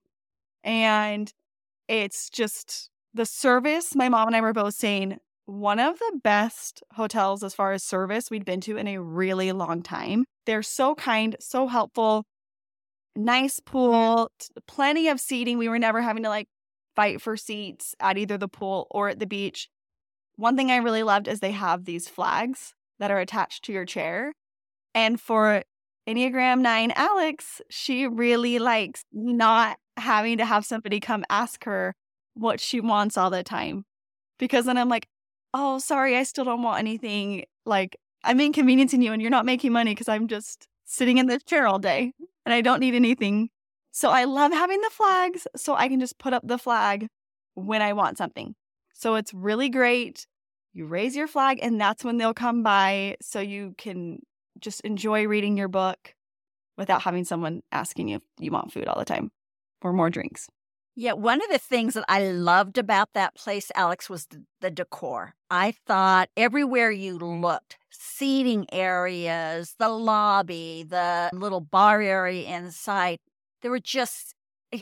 And 0.63 1.33
it's 1.87 2.29
just 2.29 2.89
the 3.13 3.25
service. 3.25 3.95
My 3.95 4.09
mom 4.09 4.27
and 4.27 4.35
I 4.35 4.41
were 4.41 4.53
both 4.53 4.75
saying 4.75 5.17
one 5.45 5.79
of 5.79 5.97
the 5.97 6.19
best 6.23 6.83
hotels 6.93 7.43
as 7.43 7.55
far 7.55 7.71
as 7.71 7.83
service 7.83 8.29
we'd 8.29 8.45
been 8.45 8.61
to 8.61 8.77
in 8.77 8.87
a 8.87 9.01
really 9.01 9.51
long 9.51 9.81
time. 9.81 10.25
They're 10.45 10.61
so 10.61 10.93
kind, 10.93 11.35
so 11.39 11.67
helpful, 11.67 12.25
nice 13.15 13.59
pool, 13.59 14.31
plenty 14.67 15.07
of 15.07 15.19
seating. 15.19 15.57
We 15.57 15.69
were 15.69 15.79
never 15.79 16.01
having 16.01 16.23
to 16.23 16.29
like 16.29 16.47
fight 16.95 17.21
for 17.21 17.35
seats 17.35 17.95
at 17.99 18.17
either 18.17 18.37
the 18.37 18.47
pool 18.47 18.87
or 18.91 19.09
at 19.09 19.19
the 19.19 19.25
beach. 19.25 19.69
One 20.39 20.55
thing 20.55 20.71
I 20.71 20.77
really 20.77 21.03
loved 21.03 21.27
is 21.27 21.41
they 21.41 21.51
have 21.51 21.83
these 21.83 22.07
flags 22.07 22.73
that 22.97 23.11
are 23.11 23.19
attached 23.19 23.65
to 23.65 23.73
your 23.73 23.83
chair. 23.83 24.31
And 24.95 25.19
for 25.19 25.63
Enneagram 26.07 26.61
9 26.61 26.93
Alex, 26.95 27.61
she 27.69 28.07
really 28.07 28.57
likes 28.57 29.03
not 29.11 29.79
having 29.97 30.37
to 30.37 30.45
have 30.45 30.63
somebody 30.65 31.01
come 31.01 31.25
ask 31.29 31.65
her 31.65 31.93
what 32.35 32.61
she 32.61 32.79
wants 32.79 33.17
all 33.17 33.29
the 33.29 33.43
time. 33.43 33.83
Because 34.37 34.63
then 34.63 34.77
I'm 34.77 34.87
like, 34.87 35.09
oh, 35.53 35.77
sorry, 35.77 36.15
I 36.15 36.23
still 36.23 36.45
don't 36.45 36.63
want 36.63 36.79
anything. 36.79 37.43
Like, 37.65 37.97
I'm 38.23 38.39
inconveniencing 38.39 39.01
you 39.01 39.11
and 39.11 39.21
you're 39.21 39.29
not 39.29 39.45
making 39.45 39.73
money 39.73 39.91
because 39.91 40.07
I'm 40.07 40.29
just 40.29 40.69
sitting 40.85 41.17
in 41.17 41.27
this 41.27 41.43
chair 41.43 41.67
all 41.67 41.79
day 41.79 42.13
and 42.45 42.53
I 42.53 42.61
don't 42.61 42.79
need 42.79 42.95
anything. 42.95 43.49
So 43.91 44.09
I 44.09 44.23
love 44.23 44.53
having 44.53 44.79
the 44.79 44.89
flags 44.89 45.47
so 45.57 45.75
I 45.75 45.89
can 45.89 45.99
just 45.99 46.17
put 46.17 46.31
up 46.31 46.47
the 46.47 46.57
flag 46.57 47.09
when 47.55 47.81
I 47.81 47.91
want 47.91 48.17
something. 48.17 48.55
So 48.99 49.15
it's 49.15 49.33
really 49.33 49.69
great. 49.69 50.27
You 50.73 50.85
raise 50.85 51.15
your 51.15 51.27
flag, 51.27 51.59
and 51.61 51.79
that's 51.79 52.03
when 52.03 52.17
they'll 52.17 52.33
come 52.33 52.63
by 52.63 53.15
so 53.21 53.39
you 53.39 53.73
can 53.77 54.19
just 54.59 54.81
enjoy 54.81 55.25
reading 55.25 55.55
your 55.55 55.69
book 55.69 56.13
without 56.77 57.03
having 57.03 57.23
someone 57.23 57.61
asking 57.71 58.09
you 58.09 58.17
if 58.17 58.23
you 58.39 58.51
want 58.51 58.73
food 58.73 58.89
all 58.89 58.99
the 58.99 59.05
time 59.05 59.31
or 59.81 59.93
more 59.93 60.09
drinks. 60.09 60.49
Yeah, 60.97 61.13
one 61.13 61.41
of 61.41 61.49
the 61.49 61.59
things 61.59 61.93
that 61.93 62.03
I 62.09 62.27
loved 62.27 62.77
about 62.77 63.13
that 63.13 63.35
place, 63.35 63.71
Alex, 63.73 64.09
was 64.09 64.25
the, 64.25 64.43
the, 64.59 64.69
decor. 64.69 65.33
I 65.49 65.75
thought 65.87 66.27
everywhere 66.35 66.91
you 66.91 67.17
looked, 67.17 67.77
seating 67.89 68.65
areas, 68.69 69.75
the 69.79 69.87
lobby, 69.87 70.85
the 70.85 71.29
little 71.31 71.61
bar 71.61 72.01
area 72.01 72.49
inside, 72.53 73.19
there 73.61 73.71
were 73.71 73.79
just, 73.79 74.35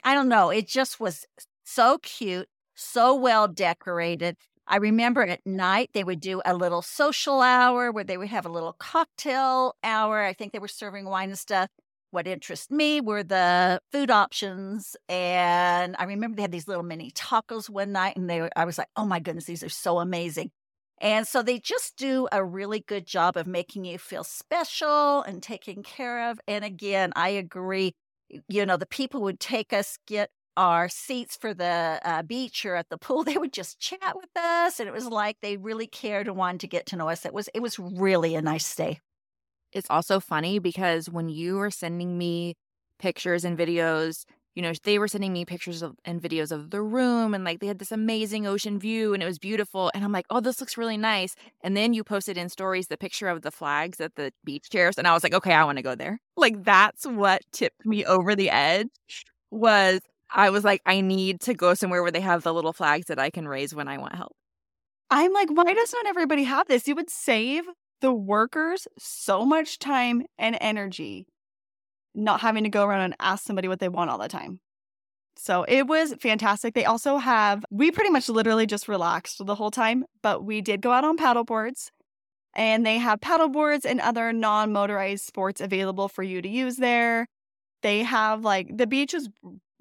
I 0.04 0.16
don't 0.16 0.28
know, 0.28 0.50
it 0.50 0.68
just 0.68 1.00
was 1.00 1.28
so 1.64 2.00
cute, 2.00 2.50
so 2.78 3.16
well 3.16 3.48
decorated. 3.48 4.38
I 4.68 4.78
remember 4.78 5.24
at 5.24 5.46
night 5.46 5.92
they 5.94 6.04
would 6.04 6.20
do 6.20 6.42
a 6.46 6.54
little 6.54 6.82
social 6.82 7.42
hour 7.42 7.92
where 7.92 8.04
they 8.04 8.18
would 8.18 8.28
have 8.28 8.46
a 8.46 8.50
little 8.50 8.74
cocktail 8.74 9.76
hour. 9.84 10.24
I 10.24 10.34
think 10.34 10.52
they 10.54 10.60
were 10.60 10.68
serving 10.68 11.06
wine 11.06 11.30
and 11.30 11.40
stuff. 11.40 11.70
What 12.12 12.28
interested 12.28 12.74
me 12.74 13.02
were 13.02 13.24
the 13.24 13.82
food 13.92 14.12
options. 14.12 14.96
And 15.10 15.96
I 16.00 16.04
remember 16.06 16.36
they 16.36 16.42
had 16.42 16.52
these 16.52 16.68
little 16.68 16.84
mini 16.84 17.12
tacos 17.12 17.70
one 17.70 17.92
night, 17.92 18.16
and 18.18 18.30
they 18.30 18.50
I 18.56 18.66
was 18.66 18.78
like, 18.78 18.88
oh 18.96 19.06
my 19.06 19.20
goodness, 19.20 19.46
these 19.46 19.64
are 19.64 19.70
so 19.70 20.00
amazing. 20.00 20.52
And 21.00 21.28
so 21.28 21.44
they 21.44 21.60
just 21.60 21.96
do 21.98 22.28
a 22.32 22.44
really 22.44 22.80
good 22.80 23.06
job 23.06 23.38
of 23.38 23.46
making 23.46 23.86
you 23.86 23.98
feel 24.00 24.24
special 24.24 25.22
and 25.22 25.44
taken 25.44 25.84
care 25.84 26.30
of. 26.32 26.40
And 26.48 26.66
again, 26.66 27.14
I 27.16 27.30
agree. 27.30 27.94
You 28.50 28.66
know, 28.66 28.78
the 28.78 28.86
people 28.88 29.22
would 29.22 29.40
take 29.40 29.74
us, 29.74 29.98
get 30.08 30.32
our 30.58 30.90
seats 30.90 31.38
for 31.38 31.54
the 31.54 32.02
uh, 32.04 32.24
beach 32.24 32.66
or 32.66 32.76
at 32.76 32.90
the 32.90 32.98
pool. 32.98 33.24
They 33.28 33.38
would 33.38 33.54
just 33.54 33.80
chat 33.80 34.16
with 34.16 34.36
us. 34.36 34.80
And 34.80 34.90
it 34.90 34.94
was 34.94 35.06
like 35.06 35.38
they 35.42 35.58
really 35.58 35.88
cared 35.88 36.28
and 36.28 36.36
wanted 36.36 36.62
to 36.62 36.68
get 36.68 36.86
to 36.88 36.96
know 36.96 37.08
us. 37.10 37.26
It 37.26 37.34
was, 37.34 37.50
it 37.54 37.62
was 37.62 37.78
really 37.78 38.36
a 38.36 38.42
nice 38.42 38.66
stay. 38.66 39.00
It's 39.74 39.90
also 39.90 40.20
funny 40.20 40.60
because 40.60 41.10
when 41.10 41.30
you 41.30 41.56
were 41.58 41.72
sending 41.72 42.18
me 42.18 42.56
pictures 43.00 43.46
and 43.46 43.58
videos, 43.58 44.24
you 44.56 44.64
know, 44.64 44.72
they 44.84 44.98
were 44.98 45.08
sending 45.08 45.34
me 45.34 45.46
pictures 45.46 45.84
of, 45.84 45.96
and 46.04 46.20
videos 46.20 46.52
of 46.52 46.72
the 46.72 46.82
room 46.82 47.36
and 47.36 47.44
like 47.44 47.60
they 47.60 47.68
had 47.68 47.78
this 47.78 47.92
amazing 47.92 48.48
ocean 48.48 48.80
view 48.80 49.14
and 49.14 49.22
it 49.22 49.26
was 49.28 49.38
beautiful. 49.38 49.92
And 49.94 50.04
I'm 50.04 50.12
like, 50.12 50.26
oh, 50.32 50.40
this 50.40 50.60
looks 50.60 50.78
really 50.78 50.98
nice. 50.98 51.36
And 51.62 51.78
then 51.78 51.94
you 51.94 52.04
posted 52.04 52.38
in 52.38 52.50
stories 52.50 52.88
the 52.88 52.98
picture 52.98 53.28
of 53.28 53.44
the 53.44 53.52
flags 53.52 54.02
at 54.02 54.16
the 54.16 54.32
beach 54.44 54.70
chairs. 54.72 54.98
And 54.98 55.06
I 55.06 55.14
was 55.14 55.22
like, 55.22 55.34
okay, 55.34 55.54
I 55.54 55.64
want 55.66 55.78
to 55.78 55.84
go 55.84 55.94
there. 55.94 56.20
Like 56.36 56.64
that's 56.64 57.06
what 57.06 57.42
tipped 57.52 57.86
me 57.86 58.04
over 58.06 58.36
the 58.36 58.50
edge 58.50 58.88
was 59.52 60.02
I 60.34 60.50
was 60.50 60.64
like, 60.64 60.82
I 60.86 61.02
need 61.02 61.42
to 61.42 61.54
go 61.54 61.74
somewhere 61.74 62.02
where 62.02 62.12
they 62.12 62.22
have 62.22 62.44
the 62.44 62.54
little 62.54 62.74
flags 62.74 63.08
that 63.08 63.20
I 63.20 63.30
can 63.30 63.48
raise 63.48 63.74
when 63.74 63.88
I 63.88 63.98
want 63.98 64.16
help. 64.16 64.34
I'm 65.10 65.34
like, 65.34 65.50
why 65.50 65.74
does 65.74 65.94
not 65.94 66.06
everybody 66.06 66.44
have 66.44 66.68
this? 66.68 66.88
You 66.88 66.96
would 66.96 67.10
save 67.10 67.64
the 68.02 68.14
workers 68.14 68.88
so 68.98 69.46
much 69.46 69.80
time 69.80 70.26
and 70.38 70.58
energy 70.60 71.28
not 72.18 72.42
having 72.42 72.64
to 72.64 72.70
go 72.70 72.84
around 72.86 73.02
and 73.02 73.16
ask 73.20 73.46
somebody 73.46 73.68
what 73.68 73.80
they 73.80 73.90
want 73.90 74.10
all 74.10 74.18
the 74.18 74.28
time. 74.28 74.60
So 75.38 75.64
it 75.68 75.88
was 75.88 76.16
fantastic. 76.20 76.74
They 76.74 76.86
also 76.86 77.18
have, 77.18 77.64
we 77.70 77.92
pretty 77.92 78.10
much 78.10 78.28
literally 78.28 78.66
just 78.66 78.88
relaxed 78.88 79.46
the 79.46 79.56
whole 79.56 79.70
time, 79.70 80.04
but 80.24 80.44
we 80.44 80.62
did 80.62 80.82
go 80.82 80.92
out 80.92 81.04
on 81.04 81.16
paddle 81.16 81.44
boards 81.44 81.92
and 82.56 82.84
they 82.84 82.98
have 82.98 83.22
paddle 83.22 83.50
boards 83.50 83.86
and 83.86 84.02
other 84.02 84.34
non 84.34 84.74
motorized 84.74 85.26
sports 85.26 85.62
available 85.62 86.10
for 86.10 86.24
you 86.24 86.42
to 86.42 86.50
use 86.50 86.78
there. 86.78 87.28
They 87.84 88.02
have 88.02 88.44
like 88.44 88.76
the 88.76 88.88
beach 88.88 89.14
was 89.14 89.30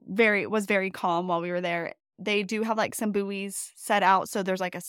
very, 0.07 0.47
was 0.47 0.67
very 0.67 0.91
calm 0.91 1.29
while 1.29 1.41
we 1.41 1.51
were 1.51 1.61
there. 1.61 1.95
They 2.19 2.43
do 2.43 2.63
have 2.63 2.77
like 2.77 2.95
some 2.95 3.13
buoys 3.13 3.73
set 3.77 4.03
out. 4.03 4.29
So 4.29 4.43
there's 4.43 4.61
like 4.61 4.75
a 4.75 4.83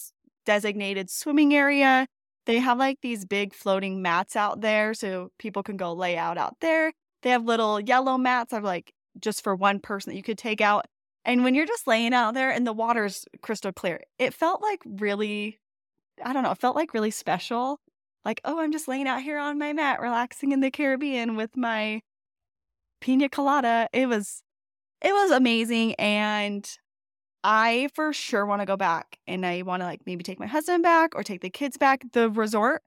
designated 0.45 1.09
swimming 1.09 1.53
area 1.53 2.07
they 2.47 2.59
have 2.59 2.79
like 2.79 3.01
these 3.01 3.25
big 3.25 3.53
floating 3.53 4.01
mats 4.01 4.37
out 4.37 4.61
there 4.61 4.93
so 4.93 5.31
people 5.37 5.63
can 5.63 5.75
go 5.75 5.91
lay 5.91 6.17
out 6.17 6.37
out 6.37 6.55
there. 6.61 6.93
They 7.21 7.29
have 7.31 7.43
little 7.43 7.77
yellow 7.77 8.17
mats 8.17 8.53
of 8.53 8.63
like 8.63 8.93
just 9.19 9.43
for 9.43 9.53
one 9.53 9.81
person 9.81 10.11
that 10.11 10.15
you 10.17 10.23
could 10.23 10.37
take 10.37 10.61
out. 10.61 10.85
And 11.25 11.43
when 11.43 11.55
you're 11.55 11.65
just 11.65 11.87
laying 11.87 12.13
out 12.13 12.35
there 12.35 12.49
and 12.49 12.65
the 12.65 12.71
water's 12.71 13.25
crystal 13.41 13.73
clear, 13.73 14.01
it 14.17 14.33
felt 14.33 14.61
like 14.61 14.81
really, 14.85 15.59
I 16.23 16.31
don't 16.31 16.43
know, 16.43 16.51
it 16.51 16.57
felt 16.57 16.77
like 16.77 16.93
really 16.93 17.11
special. 17.11 17.81
Like, 18.23 18.39
oh, 18.45 18.61
I'm 18.61 18.71
just 18.71 18.87
laying 18.87 19.09
out 19.09 19.21
here 19.21 19.37
on 19.37 19.59
my 19.59 19.73
mat, 19.73 19.99
relaxing 19.99 20.53
in 20.53 20.61
the 20.61 20.71
Caribbean 20.71 21.35
with 21.35 21.57
my 21.57 22.01
pina 23.01 23.27
colada. 23.27 23.89
It 23.91 24.07
was, 24.07 24.41
it 25.01 25.13
was 25.13 25.31
amazing. 25.31 25.95
And 25.95 26.69
I 27.43 27.89
for 27.93 28.13
sure 28.13 28.45
want 28.45 28.61
to 28.61 28.65
go 28.65 28.77
back 28.77 29.19
and 29.27 29.45
I 29.45 29.61
want 29.61 29.81
to 29.81 29.85
like 29.85 30.01
maybe 30.05 30.23
take 30.23 30.39
my 30.39 30.47
husband 30.47 30.83
back 30.83 31.15
or 31.15 31.23
take 31.23 31.41
the 31.41 31.49
kids 31.49 31.77
back. 31.77 32.03
The 32.13 32.29
resort, 32.29 32.81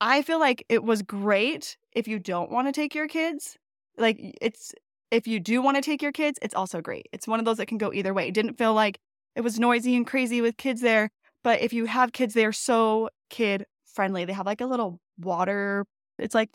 I 0.00 0.22
feel 0.22 0.40
like 0.40 0.64
it 0.68 0.84
was 0.84 1.02
great 1.02 1.76
if 1.92 2.08
you 2.08 2.18
don't 2.18 2.50
want 2.50 2.68
to 2.68 2.72
take 2.72 2.94
your 2.94 3.08
kids. 3.08 3.56
Like 3.98 4.18
it's 4.40 4.72
if 5.10 5.26
you 5.26 5.40
do 5.40 5.60
want 5.60 5.76
to 5.76 5.82
take 5.82 6.00
your 6.00 6.12
kids, 6.12 6.38
it's 6.40 6.54
also 6.54 6.80
great. 6.80 7.06
It's 7.12 7.28
one 7.28 7.38
of 7.38 7.44
those 7.44 7.58
that 7.58 7.66
can 7.66 7.78
go 7.78 7.92
either 7.92 8.14
way. 8.14 8.28
It 8.28 8.34
didn't 8.34 8.56
feel 8.56 8.72
like 8.72 8.98
it 9.36 9.42
was 9.42 9.58
noisy 9.60 9.94
and 9.94 10.06
crazy 10.06 10.40
with 10.40 10.56
kids 10.56 10.80
there, 10.80 11.10
but 11.44 11.60
if 11.60 11.72
you 11.72 11.84
have 11.86 12.12
kids, 12.12 12.34
they're 12.34 12.52
so 12.52 13.10
kid 13.28 13.66
friendly. 13.84 14.24
They 14.24 14.32
have 14.32 14.46
like 14.46 14.60
a 14.60 14.66
little 14.66 15.00
water, 15.18 15.84
it's 16.18 16.34
like 16.34 16.50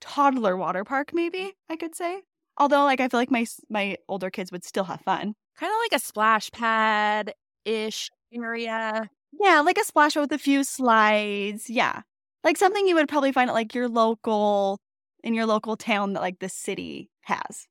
toddler 0.00 0.56
water 0.56 0.84
park 0.84 1.12
maybe, 1.12 1.54
I 1.68 1.76
could 1.76 1.96
say. 1.96 2.22
Although 2.58 2.84
like 2.84 3.00
I 3.00 3.08
feel 3.08 3.20
like 3.20 3.30
my 3.30 3.46
my 3.68 3.96
older 4.08 4.30
kids 4.30 4.52
would 4.52 4.64
still 4.64 4.84
have 4.84 5.00
fun 5.02 5.34
kind 5.58 5.72
of 5.72 5.78
like 5.84 6.00
a 6.00 6.04
splash 6.04 6.50
pad 6.50 7.32
ish 7.64 8.10
area. 8.32 9.08
Yeah, 9.40 9.60
like 9.60 9.78
a 9.78 9.84
splash 9.84 10.14
pad 10.14 10.22
with 10.22 10.32
a 10.32 10.38
few 10.38 10.64
slides. 10.64 11.68
Yeah. 11.68 12.02
Like 12.44 12.56
something 12.56 12.86
you 12.86 12.94
would 12.94 13.08
probably 13.08 13.32
find 13.32 13.50
at 13.50 13.54
like 13.54 13.74
your 13.74 13.88
local 13.88 14.80
in 15.24 15.34
your 15.34 15.46
local 15.46 15.76
town 15.76 16.12
that 16.12 16.20
like 16.20 16.38
the 16.38 16.48
city 16.48 17.10
has. 17.22 17.66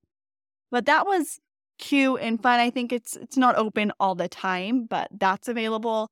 But 0.72 0.86
that 0.88 1.06
was 1.06 1.40
cute 1.78 2.20
and 2.22 2.42
fun. 2.42 2.60
I 2.60 2.70
think 2.70 2.92
it's 2.92 3.16
it's 3.16 3.38
not 3.38 3.56
open 3.56 3.92
all 4.00 4.16
the 4.16 4.28
time, 4.28 4.86
but 4.86 5.08
that's 5.12 5.48
available. 5.48 6.10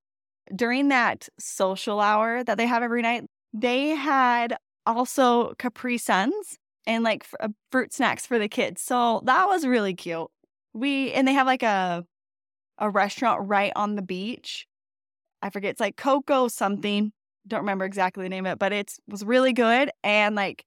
During 0.55 0.89
that 0.89 1.29
social 1.39 1.99
hour 1.99 2.43
that 2.43 2.57
they 2.57 2.67
have 2.67 2.83
every 2.83 3.01
night, 3.01 3.23
they 3.53 3.89
had 3.89 4.57
also 4.85 5.53
Capri 5.57 5.97
Suns 5.97 6.57
and 6.85 7.03
like 7.03 7.25
uh, 7.39 7.49
fruit 7.71 7.93
snacks 7.93 8.25
for 8.25 8.39
the 8.39 8.49
kids. 8.49 8.81
So 8.81 9.21
that 9.25 9.47
was 9.47 9.65
really 9.65 9.93
cute. 9.93 10.27
We 10.73 11.11
and 11.13 11.27
they 11.27 11.33
have 11.33 11.47
like 11.47 11.63
a 11.63 12.05
a 12.77 12.89
restaurant 12.89 13.47
right 13.47 13.71
on 13.75 13.95
the 13.95 14.01
beach. 14.01 14.67
I 15.41 15.49
forget 15.49 15.71
it's 15.71 15.79
like 15.79 15.97
Coco 15.97 16.47
something. 16.47 17.11
Don't 17.47 17.61
remember 17.61 17.85
exactly 17.85 18.23
the 18.23 18.29
name 18.29 18.45
of 18.45 18.53
it, 18.53 18.59
but 18.59 18.71
it 18.71 18.93
was 19.07 19.25
really 19.25 19.53
good 19.53 19.91
and 20.03 20.35
like 20.35 20.65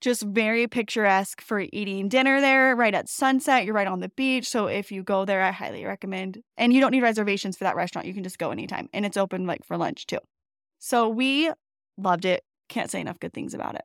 just 0.00 0.22
very 0.22 0.66
picturesque 0.66 1.40
for 1.40 1.64
eating 1.72 2.08
dinner 2.08 2.40
there 2.40 2.74
right 2.74 2.94
at 2.94 3.08
sunset. 3.08 3.64
You're 3.64 3.74
right 3.74 3.86
on 3.86 4.00
the 4.00 4.08
beach. 4.10 4.48
So 4.48 4.66
if 4.66 4.90
you 4.90 5.02
go 5.02 5.24
there, 5.24 5.42
I 5.42 5.50
highly 5.50 5.84
recommend. 5.84 6.42
And 6.56 6.72
you 6.72 6.80
don't 6.80 6.90
need 6.90 7.02
reservations 7.02 7.56
for 7.56 7.64
that 7.64 7.76
restaurant. 7.76 8.06
You 8.06 8.14
can 8.14 8.22
just 8.22 8.38
go 8.38 8.50
anytime. 8.50 8.88
And 8.92 9.04
it's 9.04 9.16
open 9.16 9.46
like 9.46 9.64
for 9.64 9.76
lunch 9.76 10.06
too. 10.06 10.18
So 10.78 11.08
we 11.08 11.50
loved 11.98 12.24
it. 12.24 12.42
Can't 12.68 12.90
say 12.90 13.00
enough 13.00 13.20
good 13.20 13.32
things 13.34 13.52
about 13.52 13.74
it. 13.74 13.82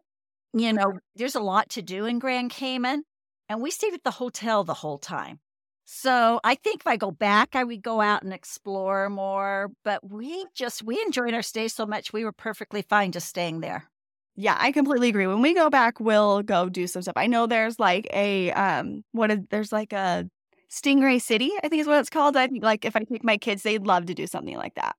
You 0.55 0.71
know, 0.71 0.93
there's 1.15 1.35
a 1.35 1.41
lot 1.41 1.69
to 1.71 1.81
do 1.81 2.05
in 2.05 2.17
Grand 2.17 2.49
Cayman. 2.49 3.03
And 3.49 3.61
we 3.61 3.71
stayed 3.71 3.93
at 3.93 4.03
the 4.03 4.11
hotel 4.11 4.63
the 4.63 4.73
whole 4.73 4.97
time. 4.97 5.39
So 5.83 6.39
I 6.43 6.55
think 6.55 6.81
if 6.81 6.87
I 6.87 6.95
go 6.97 7.11
back, 7.11 7.55
I 7.55 7.63
would 7.63 7.83
go 7.83 8.01
out 8.01 8.23
and 8.23 8.33
explore 8.33 9.09
more. 9.09 9.69
But 9.83 10.09
we 10.09 10.45
just 10.55 10.81
we 10.81 10.99
enjoyed 11.01 11.33
our 11.33 11.43
stay 11.43 11.67
so 11.67 11.85
much, 11.85 12.13
we 12.13 12.23
were 12.23 12.31
perfectly 12.31 12.81
fine 12.81 13.11
just 13.11 13.27
staying 13.27 13.59
there. 13.59 13.89
Yeah, 14.35 14.57
I 14.59 14.71
completely 14.71 15.09
agree. 15.09 15.27
When 15.27 15.41
we 15.41 15.53
go 15.53 15.69
back, 15.69 15.99
we'll 15.99 16.41
go 16.41 16.69
do 16.69 16.87
some 16.87 17.01
stuff. 17.01 17.17
I 17.17 17.27
know 17.27 17.45
there's 17.47 17.79
like 17.79 18.07
a 18.11 18.51
um 18.53 19.03
what 19.11 19.29
is 19.29 19.39
there's 19.51 19.71
like 19.71 19.93
a 19.93 20.27
Stingray 20.71 21.21
City, 21.21 21.51
I 21.63 21.67
think 21.69 21.81
is 21.81 21.87
what 21.87 21.99
it's 21.99 22.09
called. 22.09 22.35
I 22.37 22.47
think 22.47 22.63
like 22.63 22.85
if 22.85 22.95
I 22.95 23.01
take 23.01 23.23
my 23.23 23.37
kids, 23.37 23.61
they'd 23.63 23.85
love 23.85 24.07
to 24.07 24.15
do 24.15 24.25
something 24.25 24.57
like 24.57 24.75
that. 24.75 24.95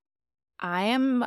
I 0.60 0.84
am 0.84 1.26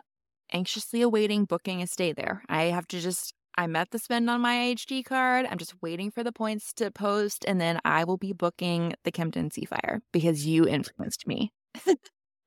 anxiously 0.54 1.02
awaiting 1.02 1.46
booking 1.46 1.82
a 1.82 1.88
stay 1.88 2.14
there. 2.14 2.44
I 2.50 2.66
have 2.66 2.88
to 2.90 3.00
just 3.00 3.34
I 3.60 3.68
met 3.68 3.92
the 3.92 4.00
spend 4.00 4.30
on 4.30 4.40
my 4.40 4.56
IHG 4.56 5.04
card. 5.04 5.46
I'm 5.46 5.58
just 5.58 5.82
waiting 5.82 6.12
for 6.12 6.24
the 6.24 6.32
points 6.32 6.72
to 6.76 6.92
post, 6.92 7.44
and 7.46 7.60
then 7.60 7.82
I 7.84 8.06
will 8.06 8.16
be 8.16 8.32
booking 8.32 8.94
the 9.04 9.12
Kimpton 9.12 9.52
Seafire 9.52 10.00
because 10.14 10.46
you 10.46 10.66
influenced 10.66 11.28
me. 11.28 11.52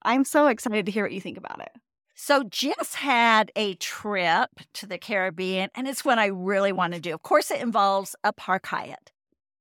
I'm 0.03 0.25
so 0.25 0.46
excited 0.46 0.87
to 0.87 0.92
hear 0.92 1.05
what 1.05 1.12
you 1.12 1.20
think 1.20 1.37
about 1.37 1.61
it. 1.61 1.68
So, 2.14 2.44
Jess 2.44 2.94
had 2.94 3.53
a 3.57 3.75
trip 3.75 4.48
to 4.72 4.87
the 4.87 4.96
Caribbean, 4.96 5.68
and 5.75 5.87
it's 5.87 6.03
one 6.03 6.18
I 6.18 6.27
really 6.27 6.72
want 6.72 6.94
to 6.94 7.01
do. 7.01 7.12
Of 7.12 7.20
course, 7.20 7.51
it 7.51 7.61
involves 7.61 8.16
a 8.25 8.33
Park 8.33 8.64
Hyatt, 8.64 9.12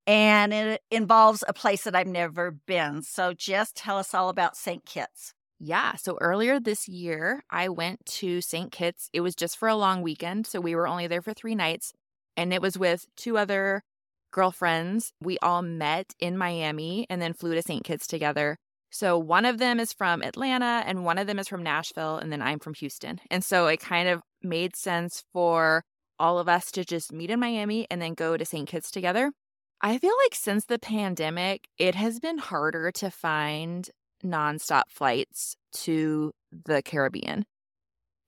and 0.07 0.53
it 0.53 0.81
involves 0.89 1.43
a 1.49 1.53
place 1.53 1.83
that 1.83 1.97
I've 1.97 2.07
never 2.07 2.51
been. 2.51 3.01
So, 3.01 3.33
Jess, 3.33 3.73
tell 3.75 3.97
us 3.97 4.13
all 4.13 4.29
about 4.29 4.55
St. 4.55 4.85
Kitts. 4.85 5.33
Yeah. 5.63 5.95
So 5.95 6.17
earlier 6.19 6.59
this 6.59 6.87
year, 6.87 7.43
I 7.51 7.69
went 7.69 8.03
to 8.17 8.41
St. 8.41 8.71
Kitts. 8.71 9.11
It 9.13 9.21
was 9.21 9.35
just 9.35 9.57
for 9.57 9.67
a 9.67 9.75
long 9.75 10.01
weekend. 10.01 10.47
So 10.47 10.59
we 10.59 10.73
were 10.73 10.87
only 10.87 11.05
there 11.05 11.21
for 11.21 11.35
three 11.35 11.53
nights. 11.53 11.93
And 12.35 12.51
it 12.51 12.63
was 12.63 12.79
with 12.79 13.05
two 13.15 13.37
other 13.37 13.83
girlfriends. 14.31 15.13
We 15.21 15.37
all 15.39 15.61
met 15.61 16.15
in 16.19 16.35
Miami 16.35 17.05
and 17.11 17.21
then 17.21 17.33
flew 17.33 17.53
to 17.53 17.61
St. 17.61 17.83
Kitts 17.83 18.07
together. 18.07 18.57
So 18.89 19.19
one 19.19 19.45
of 19.45 19.59
them 19.59 19.79
is 19.79 19.93
from 19.93 20.23
Atlanta 20.23 20.83
and 20.87 21.05
one 21.05 21.19
of 21.19 21.27
them 21.27 21.37
is 21.37 21.47
from 21.47 21.61
Nashville, 21.63 22.17
and 22.17 22.31
then 22.31 22.41
I'm 22.41 22.59
from 22.59 22.73
Houston. 22.73 23.21
And 23.29 23.43
so 23.43 23.67
it 23.67 23.79
kind 23.79 24.09
of 24.09 24.21
made 24.41 24.75
sense 24.75 25.23
for 25.31 25.83
all 26.19 26.39
of 26.39 26.49
us 26.49 26.71
to 26.71 26.83
just 26.83 27.13
meet 27.13 27.29
in 27.29 27.39
Miami 27.39 27.85
and 27.91 28.01
then 28.01 28.15
go 28.15 28.35
to 28.35 28.45
St. 28.45 28.67
Kitts 28.67 28.89
together. 28.89 29.31
I 29.79 29.99
feel 29.99 30.13
like 30.25 30.33
since 30.33 30.65
the 30.65 30.79
pandemic, 30.79 31.67
it 31.77 31.95
has 31.95 32.19
been 32.19 32.39
harder 32.39 32.91
to 32.93 33.11
find 33.11 33.89
nonstop 34.21 34.83
flights 34.89 35.55
to 35.73 36.31
the 36.65 36.81
Caribbean. 36.81 37.45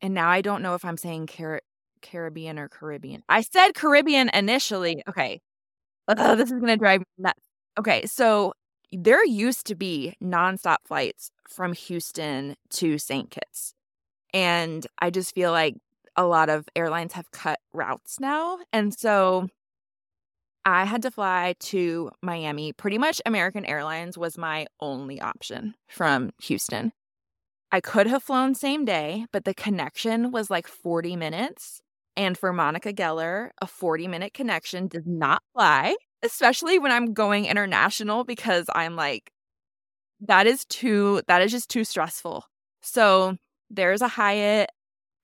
And 0.01 0.13
now 0.13 0.29
I 0.29 0.41
don't 0.41 0.62
know 0.62 0.75
if 0.75 0.84
I'm 0.84 0.97
saying 0.97 1.27
Car- 1.27 1.62
Caribbean 2.01 2.60
or 2.60 2.69
Caribbean. 2.69 3.23
I 3.29 3.41
said 3.41 3.73
Caribbean 3.73 4.29
initially. 4.34 5.01
Okay. 5.08 5.39
Ugh, 6.08 6.38
this 6.38 6.51
is 6.51 6.60
going 6.60 6.67
to 6.67 6.77
drive 6.77 6.99
me 6.99 7.06
nuts. 7.17 7.41
Okay. 7.79 8.06
So 8.06 8.53
there 8.91 9.25
used 9.25 9.65
to 9.67 9.75
be 9.75 10.13
nonstop 10.21 10.77
flights 10.86 11.32
from 11.49 11.73
Houston 11.73 12.56
to 12.71 12.97
St. 12.97 13.32
Kitts. 13.32 13.73
And 14.34 14.86
I 14.99 15.10
just 15.10 15.34
feel 15.34 15.51
like 15.51 15.75
a 16.15 16.25
lot 16.25 16.49
of 16.49 16.67
airlines 16.75 17.13
have 17.13 17.32
cut 17.32 17.60
routes 17.73 18.19
now. 18.19 18.60
And 18.71 18.93
so 18.93 19.47
I 20.65 20.86
had 20.86 21.02
to 21.02 21.12
fly 21.12 21.56
to 21.60 22.12
Miami. 22.21 22.73
Pretty 22.73 22.97
much 22.97 23.21
American 23.26 23.65
Airlines 23.65 24.17
was 24.17 24.38
my 24.38 24.65
only 24.80 25.19
option 25.19 25.76
from 25.89 26.32
Houston. 26.43 26.93
I 27.71 27.82
could 27.82 28.08
have 28.08 28.23
flown 28.23 28.56
same 28.56 28.86
day, 28.86 29.26
but 29.32 29.45
the 29.45 29.54
connection 29.54 30.32
was 30.32 30.49
like 30.49 30.67
40 30.67 31.15
minutes. 31.15 31.82
And 32.15 32.38
for 32.38 32.54
Monica 32.54 32.93
Geller, 32.93 33.49
a 33.62 33.67
40 33.67 34.08
minute 34.08 34.34
connection 34.34 34.88
does 34.88 35.04
not 35.06 35.41
fly 35.54 35.95
especially 36.23 36.80
when 36.80 36.91
I'm 36.91 37.13
going 37.13 37.45
international 37.45 38.23
because 38.23 38.65
I'm 38.73 38.95
like, 38.95 39.32
that 40.21 40.47
is 40.47 40.65
too, 40.65 41.21
that 41.28 41.41
is 41.41 41.52
just 41.52 41.69
too 41.69 41.84
stressful. 41.84 42.45
So 42.82 43.38
there's 43.69 44.02
a 44.02 44.08
Hyatt. 44.08 44.71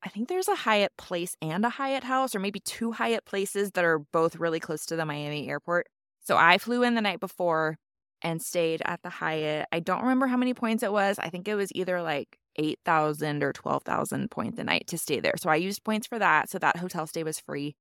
I 0.03 0.09
think 0.09 0.29
there's 0.29 0.47
a 0.47 0.55
Hyatt 0.55 0.93
place 0.97 1.35
and 1.41 1.65
a 1.65 1.69
Hyatt 1.69 2.03
house, 2.03 2.33
or 2.33 2.39
maybe 2.39 2.59
two 2.62 2.91
Hyatt 2.91 3.25
places 3.25 3.71
that 3.71 3.83
are 3.83 3.99
both 3.99 4.38
really 4.38 4.59
close 4.59 4.85
to 4.88 4.95
the 4.95 5.05
Miami 5.05 5.49
airport. 5.49 5.88
So 6.21 6.38
I 6.38 6.57
flew 6.57 6.83
in 6.83 6.95
the 6.95 7.01
night 7.01 7.19
before 7.19 7.77
and 8.21 8.41
stayed 8.41 8.81
at 8.85 9.01
the 9.01 9.09
Hyatt. 9.09 9.67
I 9.71 9.79
don't 9.79 10.01
remember 10.01 10.27
how 10.27 10.38
many 10.38 10.53
points 10.53 10.83
it 10.83 10.91
was. 10.91 11.19
I 11.19 11.29
think 11.29 11.47
it 11.47 11.55
was 11.55 11.71
either 11.73 12.01
like 12.01 12.38
8,000 12.57 13.43
or 13.43 13.53
12,000 13.53 14.31
points 14.31 14.59
a 14.59 14.63
night 14.63 14.88
to 14.88 14.97
stay 14.97 15.19
there. 15.19 15.35
So 15.38 15.49
I 15.49 15.55
used 15.55 15.83
points 15.83 16.07
for 16.07 16.19
that. 16.19 16.49
So 16.49 16.59
that 16.59 16.77
hotel 16.77 17.07
stay 17.07 17.23
was 17.23 17.39
free 17.39 17.75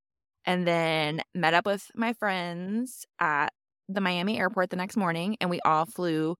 and 0.45 0.67
then 0.67 1.23
met 1.35 1.55
up 1.55 1.67
with 1.67 1.91
my 1.95 2.13
friends 2.15 3.05
at 3.21 3.53
the 3.89 4.01
Miami 4.01 4.39
airport 4.39 4.71
the 4.71 4.77
next 4.77 4.97
morning 4.97 5.37
and 5.41 5.51
we 5.51 5.61
all 5.61 5.87
flew 5.87 6.37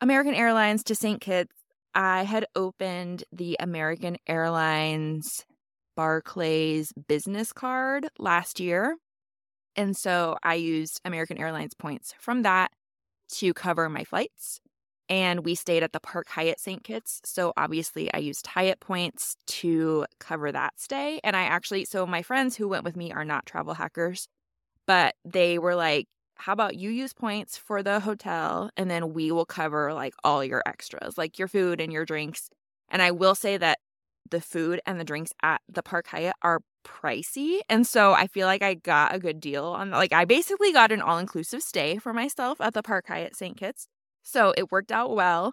American 0.00 0.34
Airlines 0.34 0.84
to 0.84 0.94
St. 0.94 1.20
Kitts. 1.20 1.54
I 1.94 2.24
had 2.24 2.46
opened 2.54 3.24
the 3.32 3.56
American 3.60 4.16
Airlines 4.26 5.44
Barclays 5.96 6.92
business 7.08 7.52
card 7.52 8.08
last 8.18 8.58
year. 8.58 8.96
And 9.76 9.96
so 9.96 10.36
I 10.42 10.54
used 10.54 11.00
American 11.04 11.38
Airlines 11.38 11.74
points 11.74 12.14
from 12.18 12.42
that 12.42 12.70
to 13.36 13.54
cover 13.54 13.88
my 13.88 14.04
flights 14.04 14.60
and 15.08 15.44
we 15.44 15.54
stayed 15.54 15.82
at 15.82 15.92
the 15.92 16.00
Park 16.00 16.28
Hyatt 16.28 16.60
St. 16.60 16.82
Kitts. 16.82 17.20
So 17.24 17.52
obviously, 17.56 18.12
I 18.12 18.18
used 18.18 18.46
Hyatt 18.46 18.80
points 18.80 19.36
to 19.46 20.06
cover 20.18 20.50
that 20.50 20.74
stay. 20.78 21.20
And 21.22 21.36
I 21.36 21.42
actually, 21.44 21.84
so 21.84 22.06
my 22.06 22.22
friends 22.22 22.56
who 22.56 22.68
went 22.68 22.84
with 22.84 22.96
me 22.96 23.12
are 23.12 23.24
not 23.24 23.46
travel 23.46 23.74
hackers, 23.74 24.28
but 24.86 25.14
they 25.24 25.58
were 25.58 25.74
like, 25.74 26.06
how 26.36 26.52
about 26.52 26.76
you 26.76 26.90
use 26.90 27.12
points 27.12 27.56
for 27.56 27.82
the 27.82 28.00
hotel 28.00 28.70
and 28.76 28.90
then 28.90 29.12
we 29.14 29.30
will 29.30 29.46
cover 29.46 29.92
like 29.92 30.14
all 30.24 30.44
your 30.44 30.62
extras, 30.66 31.16
like 31.16 31.38
your 31.38 31.48
food 31.48 31.80
and 31.80 31.92
your 31.92 32.04
drinks. 32.04 32.50
And 32.88 33.00
I 33.00 33.10
will 33.10 33.34
say 33.34 33.56
that 33.56 33.78
the 34.30 34.40
food 34.40 34.80
and 34.86 34.98
the 34.98 35.04
drinks 35.04 35.32
at 35.42 35.60
the 35.68 35.82
Park 35.82 36.06
Hyatt 36.08 36.36
are 36.42 36.60
pricey. 36.84 37.60
And 37.68 37.86
so 37.86 38.12
I 38.12 38.26
feel 38.26 38.46
like 38.46 38.62
I 38.62 38.74
got 38.74 39.14
a 39.14 39.18
good 39.18 39.40
deal 39.40 39.64
on 39.66 39.90
like 39.90 40.12
I 40.12 40.24
basically 40.24 40.72
got 40.72 40.92
an 40.92 41.00
all-inclusive 41.00 41.62
stay 41.62 41.98
for 41.98 42.12
myself 42.12 42.60
at 42.60 42.74
the 42.74 42.82
Park 42.82 43.06
Hyatt 43.08 43.36
St. 43.36 43.56
Kitts. 43.56 43.88
So 44.22 44.52
it 44.56 44.72
worked 44.72 44.92
out 44.92 45.14
well. 45.14 45.52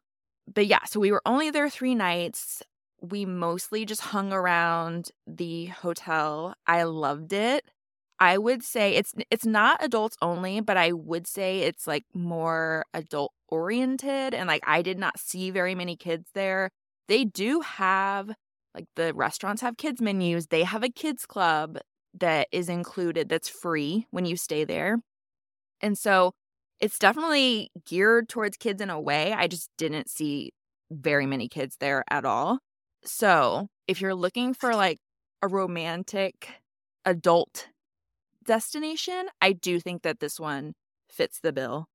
But 0.54 0.68
yeah, 0.68 0.84
so 0.86 1.00
we 1.00 1.12
were 1.12 1.22
only 1.26 1.52
there 1.52 1.70
three 1.70 1.96
nights. 1.96 2.64
We 3.02 3.26
mostly 3.26 3.86
just 3.86 4.02
hung 4.02 4.34
around 4.34 5.12
the 5.26 5.68
hotel. 5.68 6.56
I 6.68 6.84
loved 6.84 7.34
it. 7.34 7.66
I 8.22 8.38
would 8.38 8.64
say 8.64 8.94
it's 8.96 9.14
it's 9.32 9.48
not 9.48 9.84
adults 9.84 10.18
only, 10.22 10.62
but 10.62 10.78
I 10.78 10.94
would 10.94 11.28
say 11.28 11.62
it's 11.62 11.88
like 11.88 12.06
more 12.14 12.86
adult 12.94 13.34
oriented 13.50 14.36
and 14.36 14.48
like 14.48 14.64
I 14.68 14.84
did 14.84 15.00
not 15.00 15.20
see 15.20 15.52
very 15.52 15.76
many 15.76 15.98
kids 15.98 16.30
there. 16.36 16.70
They 17.10 17.26
do 17.26 17.62
have 17.62 18.32
like 18.76 18.86
the 18.96 19.14
restaurants 19.16 19.62
have 19.64 19.78
kids 19.78 20.02
menus. 20.02 20.48
They 20.48 20.64
have 20.64 20.84
a 20.84 20.90
kids 20.90 21.26
club 21.26 21.80
that 22.14 22.48
is 22.52 22.70
included 22.70 23.30
that's 23.30 23.50
free 23.50 24.06
when 24.12 24.26
you 24.26 24.38
stay 24.38 24.66
there. 24.66 25.00
And 25.82 25.98
so 25.98 26.34
it's 26.80 27.00
definitely 27.00 27.72
geared 27.86 28.30
towards 28.30 28.58
kids 28.58 28.82
in 28.82 28.90
a 28.90 29.00
way. 29.00 29.34
I 29.34 29.48
just 29.48 29.70
didn't 29.78 30.10
see 30.10 30.52
very 30.92 31.26
many 31.26 31.48
kids 31.48 31.78
there 31.80 32.04
at 32.10 32.26
all. 32.26 32.60
So, 33.04 33.68
if 33.88 34.02
you're 34.02 34.16
looking 34.16 34.54
for 34.54 34.76
like 34.76 35.00
a 35.42 35.48
romantic 35.48 36.50
adult 37.06 37.68
destination, 38.46 39.28
I 39.42 39.54
do 39.54 39.80
think 39.80 40.04
that 40.04 40.20
this 40.20 40.40
one 40.40 40.74
fits 41.10 41.40
the 41.40 41.54
bill. 41.54 41.88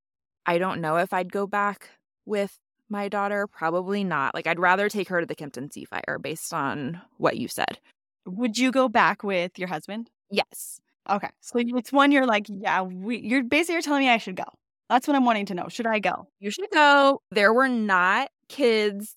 I 0.45 0.59
don't 0.59 0.81
know 0.81 0.97
if 0.97 1.13
I'd 1.13 1.33
go 1.33 1.47
back 1.47 1.91
with 2.25 2.59
my 2.89 3.09
daughter. 3.09 3.47
Probably 3.47 4.05
not. 4.05 4.35
Like, 4.35 4.47
I'd 4.47 4.61
rather 4.61 4.89
take 4.89 5.09
her 5.09 5.21
to 5.21 5.27
the 5.27 5.35
Kimpton 5.35 5.71
Seafire 5.71 6.21
based 6.21 6.55
on 6.55 7.01
what 7.19 7.37
you 7.37 7.49
said. 7.49 7.79
Would 8.27 8.59
you 8.59 8.71
go 8.71 8.89
back 8.89 9.23
with 9.23 9.59
your 9.59 9.69
husband? 9.69 10.11
Yes. 10.31 10.81
Okay. 11.09 11.31
So 11.41 11.59
it's 11.59 11.93
one 11.93 12.13
you're 12.13 12.27
like, 12.27 12.47
yeah, 12.49 12.83
we, 12.83 13.19
you're 13.19 13.45
basically 13.45 13.75
you're 13.75 13.83
telling 13.83 14.03
me 14.03 14.11
I 14.11 14.19
should 14.19 14.37
go. 14.37 14.45
That's 14.89 15.09
what 15.09 15.17
I'm 15.17 15.25
wanting 15.25 15.47
to 15.47 15.55
know. 15.55 15.69
Should 15.69 15.87
I 15.87 15.99
go? 15.99 16.29
You 16.39 16.51
should 16.51 16.71
go. 16.73 17.21
There 17.31 17.53
were 17.53 17.69
not 17.69 18.31
kids 18.49 19.15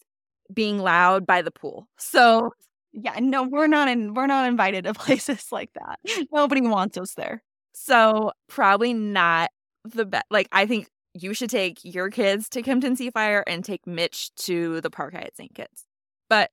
being 0.51 0.79
loud 0.79 1.27
by 1.27 1.41
the 1.41 1.51
pool. 1.51 1.87
So 1.97 2.51
yeah, 2.93 3.17
no, 3.19 3.43
we're 3.43 3.67
not 3.67 3.88
in 3.88 4.13
we're 4.13 4.28
not 4.28 4.47
invited 4.47 4.86
to 4.86 4.93
places 4.95 5.52
like 5.52 5.71
that. 5.73 5.99
Nobody 6.32 6.62
wants 6.62 6.97
us 6.97 7.13
there. 7.13 7.43
So 7.73 8.32
probably 8.47 8.93
not 8.93 9.52
the 9.84 10.06
best. 10.06 10.25
Like 10.30 10.47
I 10.52 10.65
think 10.65 10.89
you 11.13 11.34
should 11.34 11.49
take 11.49 11.80
your 11.84 12.10
kids 12.10 12.49
to 12.49 12.62
Kimpton 12.62 12.97
Seafire 12.97 13.43
and 13.47 13.63
take 13.63 13.86
Mitch 13.88 14.34
to 14.36 14.82
the 14.82 14.89
Park 14.89 15.13
Hyatt 15.13 15.36
St. 15.36 15.54
Kitts. 15.54 15.86
But 16.30 16.52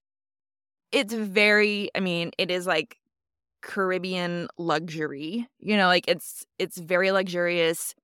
it's 0.93 1.13
very, 1.13 1.91
I 1.95 2.01
mean, 2.01 2.31
it 2.39 2.51
is 2.51 2.67
like 2.67 2.97
Caribbean 3.63 4.49
luxury. 4.57 5.49
You 5.59 5.77
know, 5.77 5.87
like 5.87 6.05
it's 6.09 6.45
it's 6.59 6.79
very 6.79 7.11
luxurious 7.11 7.95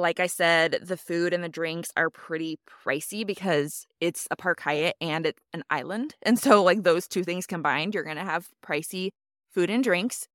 like 0.00 0.20
I 0.20 0.26
said, 0.26 0.78
the 0.82 0.96
food 0.96 1.32
and 1.32 1.44
the 1.44 1.48
drinks 1.48 1.90
are 1.96 2.10
pretty 2.10 2.58
pricey 2.68 3.26
because 3.26 3.86
it's 4.00 4.26
a 4.30 4.36
Park 4.36 4.60
Hyatt 4.60 4.96
and 5.00 5.26
it's 5.26 5.42
an 5.52 5.62
island. 5.70 6.14
And 6.22 6.38
so, 6.38 6.62
like, 6.62 6.82
those 6.82 7.06
two 7.06 7.24
things 7.24 7.46
combined, 7.46 7.94
you're 7.94 8.04
going 8.04 8.16
to 8.16 8.24
have 8.24 8.48
pricey 8.64 9.10
food 9.52 9.70
and 9.70 9.84
drinks. 9.84 10.26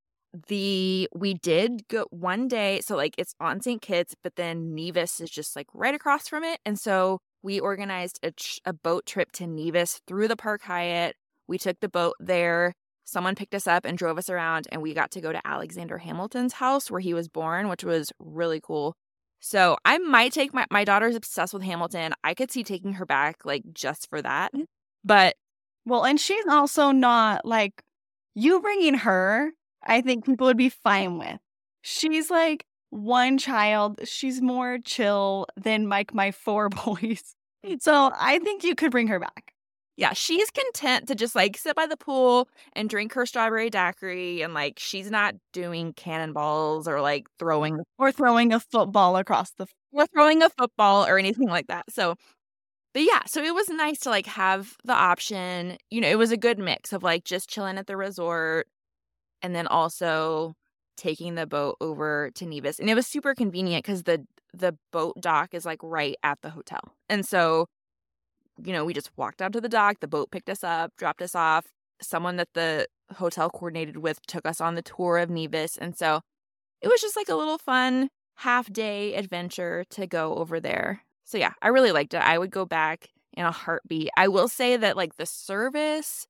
The 0.47 1.07
we 1.15 1.33
did 1.33 1.87
go 1.87 2.07
one 2.09 2.49
day, 2.49 2.81
so 2.81 2.97
like 2.97 3.15
it's 3.17 3.33
on 3.39 3.61
St. 3.61 3.81
Kitts, 3.81 4.15
but 4.21 4.35
then 4.35 4.75
Nevis 4.75 5.21
is 5.21 5.29
just 5.29 5.55
like 5.55 5.67
right 5.73 5.95
across 5.95 6.27
from 6.27 6.43
it. 6.43 6.59
And 6.65 6.77
so 6.77 7.19
we 7.41 7.59
organized 7.59 8.19
a, 8.21 8.33
a 8.65 8.73
boat 8.73 9.05
trip 9.05 9.31
to 9.33 9.47
Nevis 9.47 10.01
through 10.07 10.27
the 10.27 10.35
Park 10.35 10.63
Hyatt. 10.63 11.15
We 11.47 11.57
took 11.57 11.79
the 11.79 11.87
boat 11.87 12.15
there. 12.19 12.73
Someone 13.05 13.35
picked 13.35 13.53
us 13.53 13.67
up 13.67 13.85
and 13.85 13.97
drove 13.97 14.17
us 14.17 14.29
around, 14.29 14.67
and 14.71 14.81
we 14.81 14.93
got 14.93 15.11
to 15.11 15.21
go 15.21 15.31
to 15.31 15.47
Alexander 15.47 15.99
Hamilton's 15.99 16.53
house 16.53 16.89
where 16.89 16.99
he 16.99 17.13
was 17.13 17.29
born, 17.29 17.69
which 17.69 17.83
was 17.83 18.11
really 18.19 18.59
cool. 18.59 18.95
So 19.45 19.77
I 19.85 19.99
might 19.99 20.33
take 20.33 20.55
my 20.55 20.65
my 20.71 20.83
daughter's 20.83 21.15
obsessed 21.15 21.53
with 21.53 21.61
Hamilton. 21.61 22.13
I 22.23 22.33
could 22.33 22.49
see 22.49 22.63
taking 22.63 22.93
her 22.93 23.05
back 23.05 23.45
like 23.45 23.61
just 23.73 24.09
for 24.09 24.19
that. 24.19 24.51
Mm. 24.55 24.65
But 25.03 25.35
well, 25.85 26.03
and 26.03 26.19
she's 26.19 26.47
also 26.47 26.89
not 26.89 27.45
like 27.45 27.83
you 28.33 28.59
bringing 28.59 28.95
her. 28.95 29.51
I 29.83 30.01
think 30.01 30.25
people 30.25 30.47
would 30.47 30.57
be 30.57 30.69
fine 30.69 31.19
with. 31.19 31.37
She's 31.83 32.31
like 32.31 32.65
one 32.89 33.37
child. 33.37 33.99
She's 34.05 34.41
more 34.41 34.79
chill 34.83 35.45
than 35.55 35.89
like 35.89 36.11
my 36.11 36.31
four 36.31 36.69
boys. 36.85 37.35
So 37.81 38.11
I 38.19 38.39
think 38.39 38.63
you 38.63 38.73
could 38.73 38.89
bring 38.89 39.09
her 39.09 39.19
back 39.19 39.53
yeah, 39.97 40.13
she's 40.13 40.49
content 40.51 41.07
to 41.07 41.15
just 41.15 41.35
like 41.35 41.57
sit 41.57 41.75
by 41.75 41.87
the 41.87 41.97
pool 41.97 42.49
and 42.73 42.89
drink 42.89 43.13
her 43.13 43.25
strawberry 43.25 43.69
daiquiri 43.69 44.41
and 44.41 44.53
like 44.53 44.77
she's 44.77 45.09
not 45.09 45.35
doing 45.53 45.93
cannonballs 45.93 46.87
or 46.87 47.01
like 47.01 47.27
throwing 47.39 47.79
or 47.97 48.11
throwing 48.11 48.51
a 48.53 48.59
football 48.59 49.15
across 49.17 49.51
the 49.51 49.67
or 49.93 50.05
throwing 50.07 50.41
a 50.43 50.49
football 50.49 51.05
or 51.05 51.17
anything 51.17 51.47
like 51.47 51.67
that. 51.67 51.85
So 51.89 52.15
but 52.93 53.03
yeah, 53.03 53.21
so 53.27 53.43
it 53.43 53.53
was 53.53 53.69
nice 53.69 53.99
to 54.01 54.09
like 54.09 54.25
have 54.27 54.75
the 54.85 54.93
option. 54.93 55.77
You 55.91 56.01
know, 56.01 56.07
it 56.09 56.17
was 56.17 56.31
a 56.31 56.37
good 56.37 56.59
mix 56.59 56.93
of 56.93 57.03
like 57.03 57.25
just 57.25 57.49
chilling 57.49 57.77
at 57.77 57.87
the 57.87 57.97
resort 57.97 58.67
and 59.41 59.55
then 59.55 59.67
also 59.67 60.55
taking 60.97 61.35
the 61.35 61.47
boat 61.47 61.77
over 61.81 62.31
to 62.35 62.45
Nevis. 62.45 62.79
And 62.79 62.89
it 62.89 62.95
was 62.95 63.07
super 63.07 63.35
convenient 63.35 63.85
cuz 63.85 64.03
the 64.03 64.25
the 64.53 64.77
boat 64.91 65.15
dock 65.21 65.53
is 65.53 65.65
like 65.65 65.79
right 65.83 66.15
at 66.23 66.41
the 66.41 66.49
hotel. 66.49 66.81
And 67.09 67.25
so 67.25 67.67
you 68.63 68.73
know, 68.73 68.85
we 68.85 68.93
just 68.93 69.11
walked 69.17 69.41
out 69.41 69.53
to 69.53 69.61
the 69.61 69.69
dock. 69.69 69.99
The 69.99 70.07
boat 70.07 70.31
picked 70.31 70.49
us 70.49 70.63
up, 70.63 70.91
dropped 70.97 71.21
us 71.21 71.35
off. 71.35 71.65
Someone 72.01 72.35
that 72.37 72.49
the 72.53 72.87
hotel 73.15 73.49
coordinated 73.49 73.97
with 73.97 74.25
took 74.25 74.45
us 74.45 74.59
on 74.59 74.75
the 74.75 74.81
tour 74.81 75.17
of 75.17 75.29
Nevis. 75.29 75.77
And 75.77 75.95
so 75.97 76.21
it 76.81 76.87
was 76.87 77.01
just 77.01 77.15
like 77.15 77.29
a 77.29 77.35
little 77.35 77.57
fun 77.57 78.09
half 78.37 78.71
day 78.71 79.13
adventure 79.15 79.85
to 79.91 80.07
go 80.07 80.35
over 80.35 80.59
there. 80.59 81.03
So 81.23 81.37
yeah, 81.37 81.53
I 81.61 81.69
really 81.69 81.91
liked 81.91 82.13
it. 82.13 82.21
I 82.21 82.37
would 82.37 82.51
go 82.51 82.65
back 82.65 83.09
in 83.33 83.45
a 83.45 83.51
heartbeat. 83.51 84.09
I 84.17 84.27
will 84.27 84.47
say 84.47 84.77
that 84.77 84.97
like 84.97 85.15
the 85.17 85.25
service 85.25 86.27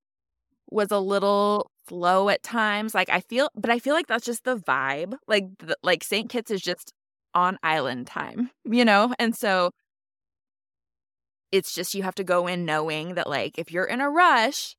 was 0.70 0.92
a 0.92 1.00
little 1.00 1.70
slow 1.88 2.30
at 2.30 2.44
times. 2.44 2.96
Like 2.96 3.10
I 3.10 3.20
feel, 3.20 3.50
but 3.56 3.70
I 3.70 3.80
feel 3.80 3.94
like 3.94 4.08
that's 4.08 4.26
just 4.26 4.44
the 4.44 4.58
vibe. 4.58 5.16
Like 5.28 5.46
the, 5.60 5.78
like 5.84 6.04
St. 6.04 6.30
Kitts 6.30 6.52
is 6.52 6.62
just 6.62 6.94
on 7.34 7.58
island 7.64 8.08
time, 8.08 8.50
you 8.64 8.86
know? 8.86 9.14
And 9.20 9.36
so 9.36 9.72
it's 11.52 11.74
just 11.74 11.96
you 11.96 12.04
have 12.04 12.16
to 12.16 12.24
go 12.24 12.48
in 12.48 12.66
knowing 12.66 13.16
that 13.16 13.28
like 13.28 13.58
if 13.58 13.72
you're 13.72 13.86
in 13.86 14.02
a 14.02 14.10
rush, 14.10 14.76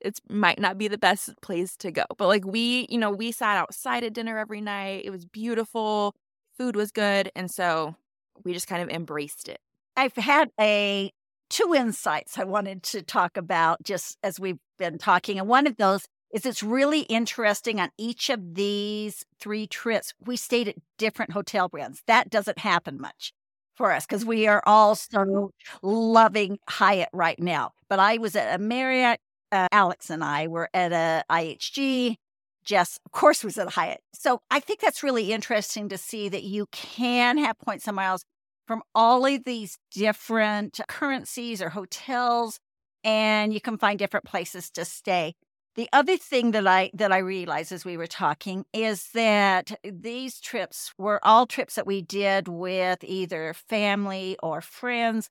it 0.00 0.20
might 0.28 0.58
not 0.58 0.78
be 0.78 0.88
the 0.88 0.98
best 0.98 1.30
place 1.40 1.76
to 1.78 1.90
go. 1.90 2.04
But 2.16 2.28
like 2.28 2.44
we, 2.44 2.86
you 2.90 2.98
know, 2.98 3.10
we 3.10 3.32
sat 3.32 3.56
outside 3.56 4.04
at 4.04 4.12
dinner 4.12 4.38
every 4.38 4.60
night. 4.60 5.02
It 5.04 5.10
was 5.10 5.24
beautiful. 5.24 6.14
Food 6.56 6.76
was 6.76 6.90
good. 6.90 7.30
And 7.34 7.50
so 7.50 7.96
we 8.44 8.52
just 8.52 8.68
kind 8.68 8.82
of 8.82 8.90
embraced 8.90 9.48
it. 9.48 9.60
I've 9.96 10.14
had 10.14 10.50
a 10.60 11.10
two 11.50 11.74
insights 11.74 12.38
I 12.38 12.44
wanted 12.44 12.82
to 12.84 13.02
talk 13.02 13.36
about 13.36 13.82
just 13.82 14.18
as 14.22 14.40
we've 14.40 14.58
been 14.78 14.98
talking. 14.98 15.38
And 15.38 15.48
one 15.48 15.66
of 15.66 15.76
those 15.76 16.06
is 16.32 16.44
it's 16.44 16.62
really 16.62 17.02
interesting 17.02 17.80
on 17.80 17.90
each 17.96 18.28
of 18.28 18.56
these 18.56 19.24
three 19.38 19.66
trips, 19.66 20.12
we 20.20 20.36
stayed 20.36 20.68
at 20.68 20.76
different 20.98 21.32
hotel 21.32 21.68
brands. 21.68 22.02
That 22.06 22.28
doesn't 22.28 22.58
happen 22.58 23.00
much 23.00 23.32
for 23.74 23.92
us 23.92 24.06
because 24.06 24.24
we 24.24 24.46
are 24.46 24.62
all 24.66 24.94
so 24.94 25.50
loving 25.82 26.58
Hyatt 26.68 27.08
right 27.12 27.38
now. 27.38 27.72
But 27.88 27.98
I 27.98 28.18
was 28.18 28.36
at 28.36 28.54
a 28.54 28.62
Marriott, 28.62 29.20
uh, 29.52 29.68
Alex 29.72 30.10
and 30.10 30.24
I 30.24 30.46
were 30.46 30.68
at 30.74 30.92
a 30.92 31.24
IHG. 31.30 32.16
Jess, 32.64 32.98
of 33.04 33.12
course, 33.12 33.44
was 33.44 33.58
at 33.58 33.70
Hyatt. 33.70 34.00
So 34.14 34.40
I 34.50 34.58
think 34.58 34.80
that's 34.80 35.02
really 35.02 35.32
interesting 35.32 35.90
to 35.90 35.98
see 35.98 36.28
that 36.30 36.44
you 36.44 36.66
can 36.72 37.36
have 37.38 37.58
points 37.58 37.86
and 37.86 37.96
miles 37.96 38.24
from 38.66 38.82
all 38.94 39.26
of 39.26 39.44
these 39.44 39.76
different 39.92 40.80
currencies 40.88 41.60
or 41.60 41.68
hotels, 41.68 42.58
and 43.02 43.52
you 43.52 43.60
can 43.60 43.76
find 43.76 43.98
different 43.98 44.24
places 44.24 44.70
to 44.70 44.84
stay. 44.86 45.34
The 45.76 45.88
other 45.92 46.16
thing 46.16 46.52
that 46.52 46.66
I 46.68 46.90
that 46.94 47.10
I 47.10 47.18
realized 47.18 47.72
as 47.72 47.84
we 47.84 47.96
were 47.96 48.06
talking 48.06 48.64
is 48.72 49.10
that 49.10 49.72
these 49.82 50.40
trips 50.40 50.94
were 50.96 51.18
all 51.24 51.46
trips 51.46 51.74
that 51.74 51.86
we 51.86 52.00
did 52.00 52.46
with 52.46 53.02
either 53.02 53.54
family 53.54 54.36
or 54.40 54.60
friends. 54.60 55.30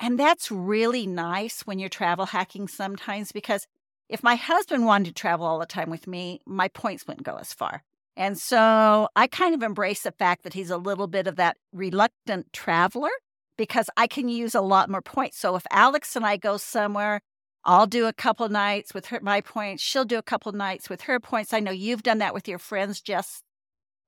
And 0.00 0.18
that's 0.18 0.50
really 0.50 1.06
nice 1.06 1.60
when 1.62 1.78
you're 1.78 1.88
travel 1.88 2.26
hacking 2.26 2.66
sometimes 2.66 3.30
because 3.30 3.68
if 4.08 4.22
my 4.22 4.34
husband 4.34 4.84
wanted 4.84 5.06
to 5.06 5.12
travel 5.12 5.46
all 5.46 5.60
the 5.60 5.66
time 5.66 5.90
with 5.90 6.08
me, 6.08 6.40
my 6.44 6.68
points 6.68 7.06
wouldn't 7.06 7.24
go 7.24 7.36
as 7.36 7.52
far. 7.52 7.82
And 8.16 8.36
so 8.36 9.08
I 9.14 9.28
kind 9.28 9.54
of 9.54 9.62
embrace 9.62 10.02
the 10.02 10.12
fact 10.12 10.42
that 10.42 10.54
he's 10.54 10.70
a 10.70 10.76
little 10.76 11.06
bit 11.06 11.28
of 11.28 11.36
that 11.36 11.56
reluctant 11.72 12.52
traveler 12.52 13.10
because 13.56 13.88
I 13.96 14.08
can 14.08 14.28
use 14.28 14.54
a 14.54 14.60
lot 14.60 14.90
more 14.90 15.02
points. 15.02 15.38
So 15.38 15.54
if 15.54 15.64
Alex 15.70 16.16
and 16.16 16.26
I 16.26 16.36
go 16.36 16.56
somewhere 16.56 17.22
I'll 17.66 17.86
do 17.86 18.06
a 18.06 18.12
couple 18.12 18.48
nights 18.48 18.92
with 18.92 19.06
her, 19.06 19.20
my 19.22 19.40
points. 19.40 19.82
She'll 19.82 20.04
do 20.04 20.18
a 20.18 20.22
couple 20.22 20.52
nights 20.52 20.90
with 20.90 21.02
her 21.02 21.18
points. 21.18 21.52
I 21.52 21.60
know 21.60 21.70
you've 21.70 22.02
done 22.02 22.18
that 22.18 22.34
with 22.34 22.46
your 22.46 22.58
friends, 22.58 23.00
Jess. 23.00 23.42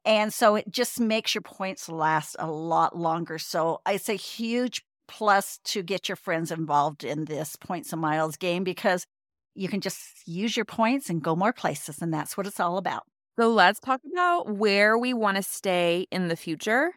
And 0.05 0.33
so 0.33 0.57
it 0.57 0.71
just 0.71 1.01
makes 1.01 1.35
your 1.35 1.43
points 1.43 1.89
last 1.89 2.37
a 2.39 2.51
lot 2.51 2.97
longer. 2.97 3.39
So 3.39 3.81
it's 3.89 4.09
a 4.09 4.15
huge 4.15 4.85
plus 5.09 5.59
to 5.65 5.83
get 5.83 6.09
your 6.09 6.17
friends 6.17 6.51
involved 6.51 7.03
in 7.03 7.25
this 7.25 7.57
points 7.57 7.93
and 7.93 8.03
miles 8.03 8.37
game 8.37 8.63
because 8.63 9.07
you 9.55 9.69
can 9.69 9.81
just 9.81 10.01
use 10.27 10.57
your 10.57 10.65
points 10.65 11.09
and 11.09 11.23
go 11.23 11.35
more 11.35 11.53
places. 11.53 12.03
And 12.03 12.13
that's 12.13 12.37
what 12.37 12.47
it's 12.47 12.61
all 12.61 12.77
about. 12.77 13.05
So 13.39 13.51
let's 13.51 13.81
talk 13.81 14.01
about 14.13 14.55
where 14.55 14.97
we 14.97 15.13
want 15.13 15.37
to 15.39 15.43
stay 15.43 16.07
in 16.11 16.29
the 16.29 16.37
future 16.37 16.93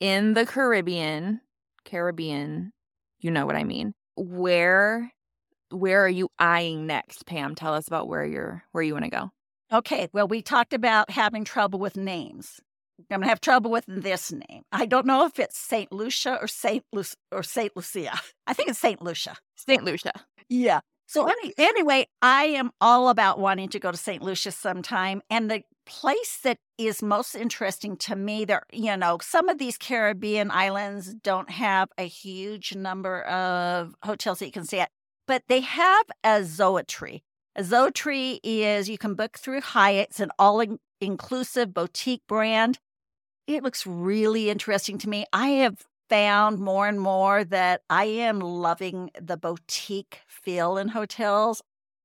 in 0.00 0.34
the 0.34 0.44
Caribbean. 0.44 1.40
Caribbean, 1.84 2.72
you 3.20 3.30
know 3.30 3.46
what 3.46 3.56
I 3.56 3.64
mean. 3.64 3.94
Where 4.16 5.12
where 5.72 6.04
are 6.04 6.08
you 6.08 6.28
eyeing 6.38 6.86
next, 6.86 7.26
Pam? 7.26 7.54
Tell 7.54 7.74
us 7.74 7.86
about 7.86 8.08
where 8.08 8.24
you're 8.24 8.64
where 8.72 8.82
you 8.82 8.92
want 8.92 9.04
to 9.04 9.10
go. 9.10 9.30
Okay, 9.72 10.08
well, 10.12 10.28
we 10.28 10.42
talked 10.42 10.72
about 10.74 11.10
having 11.10 11.44
trouble 11.44 11.78
with 11.78 11.96
names. 11.96 12.60
I'm 12.98 13.20
gonna 13.20 13.28
have 13.28 13.40
trouble 13.40 13.70
with 13.70 13.84
this 13.88 14.30
name. 14.30 14.62
I 14.70 14.86
don't 14.86 15.06
know 15.06 15.24
if 15.26 15.38
it's 15.38 15.58
Saint 15.58 15.92
Lucia 15.92 16.38
or 16.40 16.46
Saint 16.46 16.84
Lu- 16.92 17.02
or 17.32 17.42
Saint 17.42 17.76
Lucia. 17.76 18.20
I 18.46 18.52
think 18.52 18.68
it's 18.68 18.78
Saint 18.78 19.02
Lucia. 19.02 19.36
Saint 19.56 19.84
Lucia. 19.84 20.12
Yeah. 20.48 20.80
So 21.12 21.26
any, 21.26 21.52
anyway, 21.58 22.06
I 22.22 22.44
am 22.44 22.70
all 22.80 23.10
about 23.10 23.38
wanting 23.38 23.68
to 23.70 23.78
go 23.78 23.90
to 23.90 23.98
St. 23.98 24.22
Lucia 24.22 24.50
sometime. 24.50 25.20
And 25.28 25.50
the 25.50 25.62
place 25.84 26.38
that 26.42 26.56
is 26.78 27.02
most 27.02 27.34
interesting 27.34 27.98
to 27.98 28.16
me, 28.16 28.46
there, 28.46 28.62
you 28.72 28.96
know, 28.96 29.18
some 29.20 29.50
of 29.50 29.58
these 29.58 29.76
Caribbean 29.76 30.50
islands 30.50 31.12
don't 31.12 31.50
have 31.50 31.90
a 31.98 32.04
huge 32.04 32.74
number 32.74 33.22
of 33.24 33.94
hotels 34.02 34.38
that 34.38 34.46
you 34.46 34.52
can 34.52 34.64
stay 34.64 34.80
at 34.80 34.90
but 35.26 35.44
they 35.48 35.60
have 35.60 36.06
a 36.24 36.40
Zoetry. 36.40 37.22
A 37.54 37.62
Zoetry 37.62 38.40
is 38.42 38.88
you 38.88 38.98
can 38.98 39.14
book 39.14 39.38
through 39.38 39.60
Hyatt. 39.60 40.08
It's 40.10 40.20
an 40.20 40.30
all 40.38 40.62
inclusive 41.00 41.74
boutique 41.74 42.22
brand. 42.26 42.78
It 43.46 43.62
looks 43.62 43.86
really 43.86 44.48
interesting 44.48 44.98
to 44.98 45.08
me. 45.08 45.26
I 45.32 45.48
have 45.48 45.84
found 46.08 46.58
more 46.58 46.86
and 46.86 47.00
more 47.00 47.44
that 47.44 47.82
I 47.90 48.04
am 48.04 48.40
loving 48.40 49.10
the 49.20 49.36
boutique 49.36 50.20
feel 50.26 50.76
in 50.76 50.88
hotels. 50.88 51.62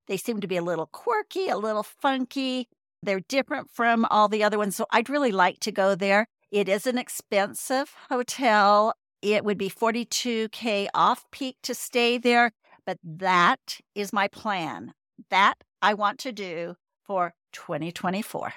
They 0.08 0.18
seem 0.18 0.42
to 0.42 0.48
be 0.48 0.58
a 0.58 0.64
little 0.64 0.88
quirky, 0.88 1.50
a 1.50 1.58
little 1.58 1.84
funky. 1.84 2.68
They're 3.04 3.20
different 3.20 3.70
from 3.70 4.06
all 4.10 4.28
the 4.28 4.44
other 4.44 4.58
ones. 4.58 4.76
So 4.76 4.86
I'd 4.92 5.10
really 5.10 5.32
like 5.32 5.60
to 5.62 5.72
go 5.72 5.96
there. 5.96 6.28
It 6.52 6.70
is 6.70 6.88
an 6.88 6.98
expensive 6.98 7.94
hotel. 8.10 8.94
It 9.22 9.44
would 9.44 9.58
be 9.58 9.70
42K 9.70 10.88
off 10.94 11.26
peak 11.32 11.58
to 11.64 11.76
stay 11.76 12.18
there. 12.18 12.52
But 12.88 12.98
that 13.04 13.80
is 13.94 14.14
my 14.14 14.30
plan. 14.30 14.94
That 15.30 15.56
I 15.82 15.94
want 15.94 16.20
to 16.20 16.32
do 16.32 16.76
for 17.06 17.34
2024. 17.52 18.54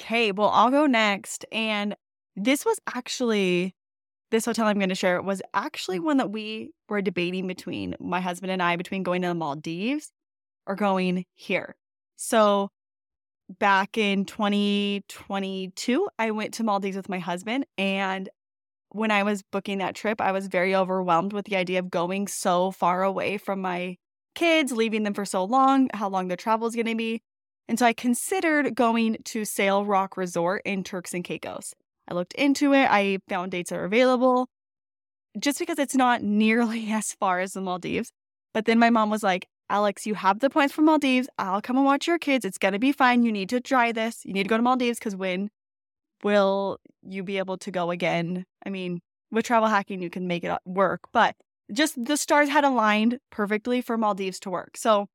Okay, 0.00 0.32
well, 0.32 0.50
I'll 0.50 0.70
go 0.70 0.86
next. 0.86 1.46
And 1.52 1.94
this 2.34 2.66
was 2.66 2.80
actually, 2.92 3.74
this 4.30 4.44
hotel 4.46 4.66
I'm 4.66 4.78
going 4.78 4.88
to 4.88 4.94
share 4.96 5.22
was 5.22 5.40
actually 5.54 6.00
one 6.00 6.16
that 6.16 6.32
we 6.32 6.72
were 6.88 7.00
debating 7.00 7.46
between 7.46 7.94
my 8.00 8.20
husband 8.20 8.50
and 8.50 8.62
I 8.62 8.74
between 8.76 9.04
going 9.04 9.22
to 9.22 9.28
the 9.28 9.34
Maldives 9.34 10.10
or 10.66 10.74
going 10.74 11.24
here. 11.34 11.76
So 12.16 12.70
back 13.60 13.96
in 13.96 14.24
2022, 14.24 16.08
I 16.18 16.32
went 16.32 16.54
to 16.54 16.64
Maldives 16.64 16.96
with 16.96 17.08
my 17.08 17.20
husband 17.20 17.64
and 17.76 18.28
when 18.90 19.10
I 19.10 19.22
was 19.22 19.42
booking 19.42 19.78
that 19.78 19.94
trip, 19.94 20.20
I 20.20 20.32
was 20.32 20.46
very 20.46 20.74
overwhelmed 20.74 21.32
with 21.32 21.46
the 21.46 21.56
idea 21.56 21.78
of 21.78 21.90
going 21.90 22.26
so 22.26 22.70
far 22.70 23.02
away 23.02 23.38
from 23.38 23.60
my 23.60 23.96
kids, 24.34 24.72
leaving 24.72 25.02
them 25.02 25.14
for 25.14 25.24
so 25.24 25.44
long, 25.44 25.88
how 25.94 26.08
long 26.08 26.28
the 26.28 26.36
travel 26.36 26.68
is 26.68 26.74
going 26.74 26.86
to 26.86 26.94
be. 26.94 27.22
And 27.68 27.78
so 27.78 27.84
I 27.84 27.92
considered 27.92 28.74
going 28.74 29.18
to 29.24 29.44
Sail 29.44 29.84
Rock 29.84 30.16
Resort 30.16 30.62
in 30.64 30.84
Turks 30.84 31.12
and 31.12 31.22
Caicos. 31.22 31.74
I 32.08 32.14
looked 32.14 32.32
into 32.34 32.72
it, 32.72 32.88
I 32.90 33.18
found 33.28 33.52
dates 33.52 33.72
are 33.72 33.84
available 33.84 34.48
just 35.38 35.58
because 35.58 35.78
it's 35.78 35.94
not 35.94 36.22
nearly 36.22 36.90
as 36.90 37.12
far 37.12 37.40
as 37.40 37.52
the 37.52 37.60
Maldives. 37.60 38.12
But 38.54 38.64
then 38.64 38.78
my 38.78 38.90
mom 38.90 39.10
was 39.10 39.22
like, 39.22 39.46
Alex, 39.70 40.06
you 40.06 40.14
have 40.14 40.40
the 40.40 40.48
points 40.48 40.72
for 40.72 40.80
Maldives. 40.80 41.28
I'll 41.38 41.60
come 41.60 41.76
and 41.76 41.84
watch 41.84 42.06
your 42.06 42.18
kids. 42.18 42.46
It's 42.46 42.56
going 42.56 42.72
to 42.72 42.78
be 42.78 42.92
fine. 42.92 43.22
You 43.22 43.30
need 43.30 43.50
to 43.50 43.60
try 43.60 43.92
this. 43.92 44.24
You 44.24 44.32
need 44.32 44.44
to 44.44 44.48
go 44.48 44.56
to 44.56 44.62
Maldives 44.62 44.98
because 44.98 45.14
when 45.14 45.50
will 46.22 46.78
you 47.02 47.22
be 47.22 47.38
able 47.38 47.58
to 47.58 47.70
go 47.70 47.90
again? 47.90 48.44
I 48.64 48.70
mean, 48.70 49.00
with 49.30 49.44
travel 49.44 49.68
hacking, 49.68 50.02
you 50.02 50.10
can 50.10 50.26
make 50.26 50.44
it 50.44 50.48
uh, 50.48 50.58
work, 50.64 51.02
but 51.12 51.36
just 51.72 52.02
the 52.02 52.16
stars 52.16 52.48
had 52.48 52.64
aligned 52.64 53.18
perfectly 53.30 53.80
for 53.80 53.98
Maldives 53.98 54.40
to 54.40 54.50
work. 54.50 54.76
So 54.76 55.08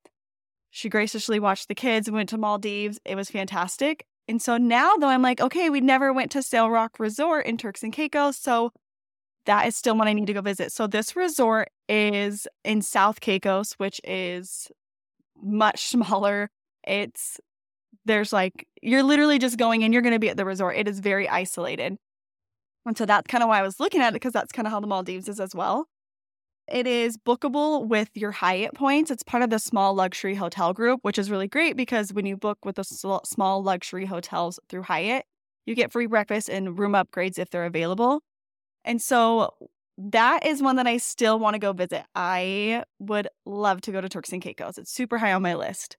she 0.70 0.90
graciously 0.90 1.40
watched 1.40 1.68
the 1.68 1.76
kids 1.76 2.08
and 2.08 2.16
went 2.16 2.30
to 2.30 2.38
Maldives. 2.38 3.00
It 3.06 3.16
was 3.16 3.30
fantastic. 3.30 4.06
And 4.28 4.42
so 4.42 4.58
now, 4.58 4.96
though, 4.96 5.10
I'm 5.10 5.22
like, 5.22 5.42
okay, 5.42 5.70
we 5.70 5.82
never 5.82 6.14
went 6.14 6.32
to 6.32 6.42
Sail 6.42 6.70
Rock 6.70 7.00
Resort 7.00 7.46
in 7.46 7.58
Turks 7.58 7.84
and 7.84 7.92
Caicos. 7.92 8.38
So 8.38 8.72
that 9.46 9.68
is 9.68 9.76
still 9.76 9.98
one 9.98 10.08
I 10.08 10.14
need 10.14 10.28
to 10.28 10.34
go 10.34 10.42
visit. 10.42 10.72
So 10.72 10.88
this 10.88 11.16
resort 11.16 11.70
is 11.90 12.48
in 12.64 12.82
South 12.82 13.20
Caicos, 13.20 13.74
which 13.74 14.00
is 14.04 14.72
much 15.42 15.88
smaller. 15.90 16.50
It's 16.86 17.40
there's 18.06 18.34
like, 18.34 18.68
you're 18.84 19.04
literally 19.04 19.40
just 19.40 19.58
going 19.58 19.84
and 19.84 19.94
you're 19.94 20.02
going 20.02 20.14
to 20.14 20.20
be 20.20 20.30
at 20.30 20.38
the 20.38 20.46
resort. 20.46 20.76
It 20.76 20.88
is 20.88 21.00
very 21.00 21.28
isolated. 21.28 21.98
And 22.86 22.98
so 22.98 23.06
that's 23.06 23.28
kind 23.28 23.42
of 23.42 23.48
why 23.48 23.60
I 23.60 23.64
was 23.64 23.80
looking 23.80 24.02
at 24.02 24.10
it 24.10 24.14
because 24.14 24.34
that's 24.34 24.52
kind 24.52 24.68
of 24.68 24.72
how 24.72 24.80
the 24.80 24.88
Maldives 24.88 25.30
is 25.30 25.40
as 25.40 25.56
well. 25.56 25.88
It 26.68 26.88
is 26.88 27.18
bookable 27.18 27.88
with 27.88 28.10
your 28.14 28.32
Hyatt 28.32 28.74
points. 28.74 29.12
It's 29.12 29.24
part 29.24 29.44
of 29.44 29.50
the 29.50 29.60
small 29.60 29.94
luxury 29.94 30.36
hotel 30.36 30.74
group, 30.74 31.00
which 31.04 31.18
is 31.18 31.32
really 31.32 31.48
great 31.48 31.76
because 31.76 32.14
when 32.14 32.26
you 32.26 32.38
book 32.38 32.60
with 32.64 32.76
the 32.76 32.84
small 32.84 33.64
luxury 33.64 34.06
hotels 34.06 34.60
through 34.70 34.84
Hyatt, 34.84 35.26
you 35.66 35.76
get 35.76 35.92
free 35.92 36.08
breakfast 36.08 36.50
and 36.50 36.78
room 36.78 36.94
upgrades 36.94 37.40
if 37.40 37.50
they're 37.50 37.66
available. 37.66 38.22
And 38.86 39.02
so 39.02 39.54
that 39.98 40.46
is 40.46 40.62
one 40.62 40.76
that 40.78 40.88
I 40.88 40.98
still 40.98 41.40
want 41.40 41.54
to 41.54 41.60
go 41.60 41.72
visit. 41.72 42.04
I 42.16 42.84
would 43.00 43.28
love 43.46 43.82
to 43.82 43.92
go 43.92 44.02
to 44.02 44.10
Turks 44.10 44.32
and 44.34 44.42
Caicos. 44.42 44.78
It's 44.78 44.92
super 44.92 45.18
high 45.18 45.34
on 45.34 45.42
my 45.42 45.56
list. 45.56 45.98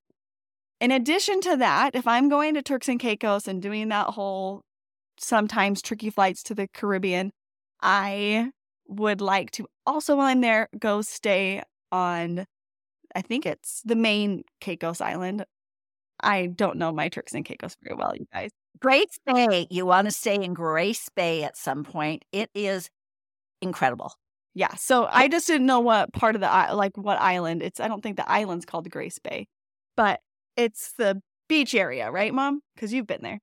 In 0.84 0.90
addition 0.90 1.40
to 1.40 1.56
that, 1.56 1.94
if 1.94 2.06
I'm 2.06 2.28
going 2.28 2.52
to 2.52 2.62
Turks 2.62 2.90
and 2.90 3.00
Caicos 3.00 3.48
and 3.48 3.62
doing 3.62 3.88
that 3.88 4.08
whole 4.08 4.60
sometimes 5.18 5.80
tricky 5.80 6.10
flights 6.10 6.42
to 6.42 6.54
the 6.54 6.68
Caribbean, 6.68 7.32
I 7.80 8.50
would 8.86 9.22
like 9.22 9.50
to 9.52 9.66
also, 9.86 10.14
while 10.14 10.26
I'm 10.26 10.42
there, 10.42 10.68
go 10.78 11.00
stay 11.00 11.62
on, 11.90 12.44
I 13.14 13.22
think 13.22 13.46
it's 13.46 13.80
the 13.86 13.96
main 13.96 14.42
Caicos 14.60 15.00
Island. 15.00 15.46
I 16.20 16.48
don't 16.48 16.76
know 16.76 16.92
my 16.92 17.08
Turks 17.08 17.32
and 17.32 17.46
Caicos 17.46 17.78
very 17.82 17.96
well, 17.96 18.12
you 18.14 18.26
guys. 18.30 18.50
Grace 18.78 19.18
Bay. 19.24 19.66
You 19.70 19.86
want 19.86 20.06
to 20.06 20.10
stay 20.10 20.34
in 20.34 20.52
Grace 20.52 21.08
Bay 21.16 21.44
at 21.44 21.56
some 21.56 21.84
point. 21.84 22.26
It 22.30 22.50
is 22.54 22.90
incredible. 23.62 24.12
Yeah. 24.52 24.74
So 24.74 25.08
I 25.10 25.28
just 25.28 25.46
didn't 25.46 25.66
know 25.66 25.80
what 25.80 26.12
part 26.12 26.34
of 26.34 26.42
the 26.42 26.74
like 26.74 26.98
what 26.98 27.18
island. 27.22 27.62
It's 27.62 27.80
I 27.80 27.88
don't 27.88 28.02
think 28.02 28.18
the 28.18 28.30
island's 28.30 28.66
called 28.66 28.90
Grace 28.90 29.18
Bay, 29.18 29.46
but 29.96 30.20
it's 30.56 30.92
the 30.92 31.20
beach 31.48 31.74
area, 31.74 32.10
right, 32.10 32.32
Mom? 32.32 32.60
Because 32.74 32.92
you've 32.92 33.06
been 33.06 33.22
there. 33.22 33.40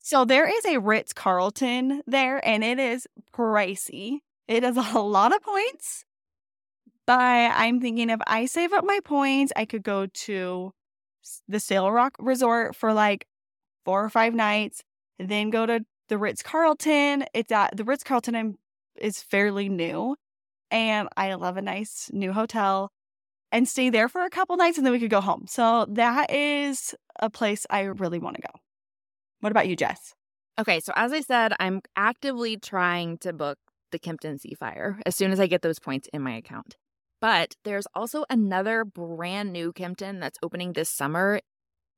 So 0.00 0.24
there 0.24 0.48
is 0.48 0.64
a 0.64 0.78
Ritz 0.78 1.12
Carlton 1.12 2.02
there, 2.06 2.44
and 2.46 2.64
it 2.64 2.78
is 2.78 3.06
pricey. 3.34 4.18
It 4.48 4.62
has 4.62 4.76
a 4.94 4.98
lot 4.98 5.34
of 5.34 5.42
points, 5.42 6.04
but 7.06 7.18
I'm 7.18 7.80
thinking 7.80 8.10
if 8.10 8.20
I 8.26 8.46
save 8.46 8.72
up 8.72 8.84
my 8.84 9.00
points, 9.04 9.52
I 9.56 9.64
could 9.64 9.82
go 9.82 10.06
to 10.06 10.72
the 11.48 11.60
Sail 11.60 11.90
Rock 11.90 12.16
Resort 12.18 12.74
for 12.74 12.92
like 12.92 13.26
four 13.84 14.04
or 14.04 14.10
five 14.10 14.34
nights, 14.34 14.82
then 15.18 15.50
go 15.50 15.66
to 15.66 15.80
the 16.08 16.18
Ritz 16.18 16.42
Carlton. 16.42 17.24
It's 17.34 17.52
at 17.52 17.76
the 17.76 17.84
Ritz 17.84 18.04
Carlton 18.04 18.56
is 18.96 19.22
fairly 19.22 19.68
new, 19.68 20.16
and 20.70 21.08
I 21.16 21.34
love 21.34 21.56
a 21.56 21.62
nice 21.62 22.10
new 22.12 22.32
hotel 22.32 22.90
and 23.52 23.68
stay 23.68 23.90
there 23.90 24.08
for 24.08 24.24
a 24.24 24.30
couple 24.30 24.56
nights, 24.56 24.78
and 24.78 24.86
then 24.86 24.92
we 24.92 25.00
could 25.00 25.10
go 25.10 25.20
home. 25.20 25.44
So 25.48 25.86
that 25.90 26.30
is 26.30 26.94
a 27.18 27.30
place 27.30 27.66
I 27.70 27.82
really 27.82 28.18
want 28.18 28.36
to 28.36 28.42
go. 28.42 28.58
What 29.40 29.52
about 29.52 29.68
you, 29.68 29.76
Jess? 29.76 30.14
Okay, 30.58 30.80
so 30.80 30.92
as 30.96 31.12
I 31.12 31.20
said, 31.20 31.54
I'm 31.58 31.80
actively 31.96 32.56
trying 32.56 33.18
to 33.18 33.32
book 33.32 33.58
the 33.92 33.98
Kimpton 33.98 34.38
Seafire 34.38 35.00
as 35.06 35.16
soon 35.16 35.32
as 35.32 35.40
I 35.40 35.46
get 35.46 35.62
those 35.62 35.78
points 35.78 36.08
in 36.12 36.22
my 36.22 36.32
account. 36.36 36.76
But 37.20 37.54
there's 37.64 37.86
also 37.94 38.24
another 38.30 38.84
brand 38.84 39.52
new 39.52 39.72
Kimpton 39.72 40.20
that's 40.20 40.38
opening 40.42 40.72
this 40.72 40.88
summer 40.88 41.40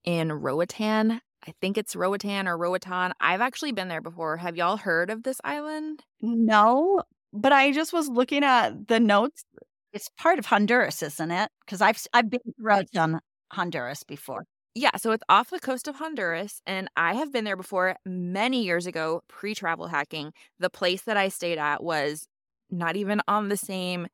in 0.05 0.33
Roatan. 0.33 1.21
I 1.47 1.53
think 1.61 1.77
it's 1.77 1.97
Roatan 1.97 2.47
or 2.47 2.57
Roatan. 2.57 3.13
I've 3.21 3.41
actually 3.41 3.73
been 3.73 3.89
there 3.89 4.01
before. 4.01 4.37
Have 4.37 4.57
y'all 4.57 4.77
heard 4.77 5.11
of 5.11 5.23
this 5.23 5.41
island? 5.45 6.05
No, 6.21 7.03
but 7.33 7.53
I 7.53 7.73
just 7.73 7.93
was 7.93 8.09
looking 8.09 8.45
at 8.45 8.89
the 8.89 9.01
notes. 9.01 9.45
It's 9.93 10.09
part 10.19 10.39
of 10.39 10.47
Honduras, 10.47 11.03
isn't 11.03 11.31
it? 11.31 11.51
Because 11.65 11.81
I've 11.81 11.99
I've 12.15 12.31
been 12.31 12.41
to 12.47 12.53
Roatan, 12.59 13.21
Honduras 13.53 14.03
before. 14.05 14.45
Yeah, 14.75 14.97
so 14.97 15.13
it's 15.13 15.25
off 15.29 15.51
the 15.51 15.61
coast 15.61 15.87
of 15.87 15.97
Honduras, 15.97 16.63
and 16.67 16.89
I 16.97 17.15
have 17.15 17.31
been 17.33 17.45
there 17.45 17.57
before 17.57 17.97
many 18.07 18.63
years 18.65 18.87
ago, 18.87 19.23
pre 19.29 19.55
travel 19.55 19.87
hacking. 19.89 20.33
The 20.59 20.71
place 20.71 21.03
that 21.03 21.17
I 21.19 21.29
stayed 21.29 21.59
at 21.59 21.83
was 21.83 22.27
not 22.71 22.97
even 22.97 23.21
on 23.29 23.49
the 23.51 23.57
same 23.59 24.07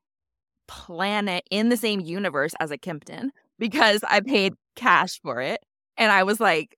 planet 0.67 1.43
in 1.51 1.69
the 1.69 1.77
same 1.77 2.01
universe 2.01 2.53
as 2.59 2.71
a 2.71 2.77
Kimpton 2.77 3.29
because 3.59 4.03
I 4.09 4.21
paid 4.21 4.55
cash 4.75 5.19
for 5.21 5.41
it. 5.41 5.61
And 5.97 6.11
I 6.11 6.23
was 6.23 6.39
like 6.39 6.77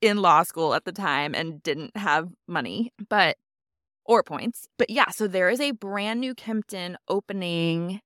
in 0.00 0.18
law 0.18 0.42
school 0.42 0.74
at 0.74 0.84
the 0.84 0.92
time 0.92 1.34
and 1.34 1.62
didn't 1.62 1.96
have 1.96 2.28
money, 2.48 2.92
but 3.08 3.36
or 4.06 4.22
points. 4.22 4.68
But 4.78 4.90
yeah, 4.90 5.10
so 5.10 5.28
there 5.28 5.50
is 5.50 5.60
a 5.60 5.72
brand 5.72 6.20
new 6.20 6.34
Kimpton 6.34 6.96
opening 7.08 8.00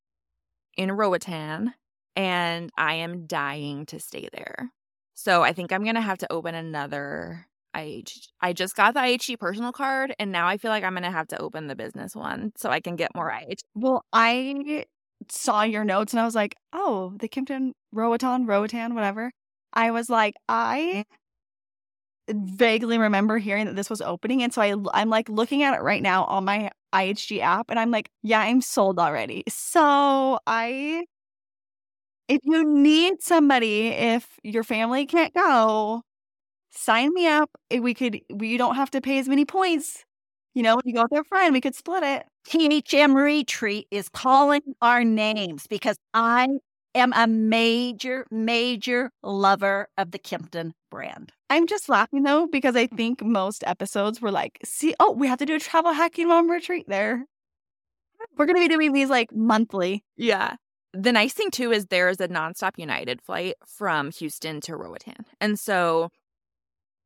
in 0.77 0.93
Roatan, 0.93 1.75
and 2.17 2.71
I 2.77 2.95
am 2.95 3.27
dying 3.27 3.87
to 3.87 3.99
stay 3.99 4.29
there. 4.33 4.71
So 5.15 5.43
I 5.43 5.53
think 5.53 5.73
I'm 5.73 5.85
gonna 5.85 6.01
have 6.01 6.19
to 6.19 6.33
open 6.33 6.55
another 6.55 7.47
IH. 7.77 8.29
I 8.41 8.53
just 8.53 8.77
got 8.77 8.95
the 8.95 9.01
IHG 9.01 9.39
personal 9.39 9.73
card, 9.73 10.15
and 10.19 10.33
now 10.33 10.47
I 10.47 10.57
feel 10.57 10.71
like 10.71 10.85
I'm 10.85 10.95
gonna 10.95 11.11
have 11.11 11.29
to 11.29 11.41
open 11.41 11.67
the 11.67 11.77
business 11.77 12.15
one 12.15 12.53
so 12.57 12.71
I 12.71 12.81
can 12.81 12.97
get 12.97 13.15
more 13.15 13.33
oh, 13.33 13.37
IH. 13.37 13.59
Well, 13.75 14.05
I 14.13 14.85
saw 15.31 15.63
your 15.63 15.85
notes 15.85 16.13
and 16.13 16.21
I 16.21 16.25
was 16.25 16.35
like, 16.35 16.57
oh, 16.73 17.15
the 17.19 17.29
Kimpton 17.29 17.73
Roatan, 17.93 18.47
Roatan, 18.47 18.95
whatever. 18.95 19.31
I 19.73 19.91
was 19.91 20.09
like, 20.09 20.35
I 20.49 21.05
vaguely 22.31 22.99
remember 22.99 23.39
hearing 23.39 23.67
that 23.67 23.77
this 23.77 23.91
was 23.91 24.01
opening, 24.03 24.43
and 24.43 24.53
so 24.53 24.63
I 24.63 24.75
I'm 24.95 25.11
like 25.11 25.29
looking 25.29 25.63
at 25.63 25.75
it 25.75 25.83
right 25.83 26.03
now 26.03 26.25
on 26.27 26.45
my 26.45 26.71
IHG 26.93 27.41
app, 27.41 27.71
and 27.71 27.79
I'm 27.79 27.91
like, 27.91 28.11
yeah, 28.23 28.41
I'm 28.41 28.61
sold 28.63 28.99
already. 28.99 29.45
So 29.49 30.39
I 30.47 31.05
if 32.29 32.41
you 32.45 32.65
need 32.65 33.23
somebody, 33.23 33.89
if 33.89 34.39
your 34.43 34.65
family 34.65 35.07
can't 35.07 35.35
go, 35.35 36.03
sign 36.73 37.13
me 37.15 37.27
up. 37.29 37.51
We 37.71 37.95
could, 37.95 38.21
we 38.33 38.57
don't 38.59 38.77
have 38.77 38.91
to 38.93 39.01
pay 39.03 39.19
as 39.19 39.29
many 39.29 39.45
points. 39.47 40.05
You 40.55 40.63
know, 40.65 40.81
you 40.85 40.95
go 40.95 41.05
with 41.11 41.21
a 41.21 41.25
friend, 41.25 41.55
we 41.55 41.61
could 41.61 41.77
split 41.77 42.03
it. 42.05 42.27
THM 42.49 43.15
Retreat 43.15 43.89
is 43.91 44.09
calling 44.11 44.63
our 44.83 45.05
names 45.05 45.67
because 45.69 45.97
I 46.15 46.49
am 46.95 47.13
a 47.15 47.27
major, 47.27 48.27
major 48.31 49.11
lover 49.23 49.89
of 49.99 50.11
the 50.11 50.19
Kimpton 50.19 50.73
brand. 50.91 51.33
I'm 51.51 51.67
just 51.67 51.89
laughing 51.89 52.23
though, 52.23 52.47
because 52.47 52.77
I 52.77 52.87
think 52.87 53.23
most 53.23 53.65
episodes 53.67 54.21
were 54.21 54.31
like, 54.31 54.59
see, 54.65 54.95
oh, 55.01 55.13
we 55.13 55.27
have 55.27 55.39
to 55.39 55.47
do 55.47 55.57
a 55.57 55.61
travel 55.61 55.93
hacking 55.93 56.29
mom 56.29 56.51
retreat 56.51 56.87
there. 56.89 57.25
We're 58.37 58.47
going 58.47 58.57
to 58.57 58.69
be 58.69 58.75
doing 58.75 58.93
these 58.93 59.11
like 59.11 59.35
monthly. 59.35 60.03
Yeah 60.17 60.57
the 60.95 61.13
nice 61.13 61.35
thing 61.35 61.51
too 61.51 61.73
is 61.73 61.87
there 61.87 62.09
is 62.09 62.21
a 62.21 62.29
nonstop 62.29 62.79
United 62.79 63.21
flight 63.21 63.55
from 63.67 64.11
Houston 64.13 64.61
to 64.63 64.77
Roatan. 64.77 65.27
And 65.41 65.59
so 65.59 66.11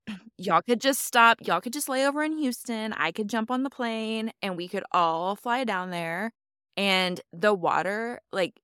y'all 0.38 0.62
could 0.62 0.80
just 0.80 1.00
stop, 1.00 1.38
y'all 1.42 1.60
could 1.60 1.72
just 1.72 1.88
lay 1.88 2.06
over 2.06 2.22
in 2.22 2.36
Houston. 2.36 2.92
I 2.92 3.12
could 3.12 3.28
jump 3.28 3.50
on 3.50 3.62
the 3.62 3.70
plane 3.70 4.30
and 4.42 4.56
we 4.56 4.68
could 4.68 4.84
all 4.92 5.34
fly 5.36 5.64
down 5.64 5.90
there. 5.90 6.32
And 6.76 7.20
the 7.32 7.54
water, 7.54 8.20
like 8.30 8.60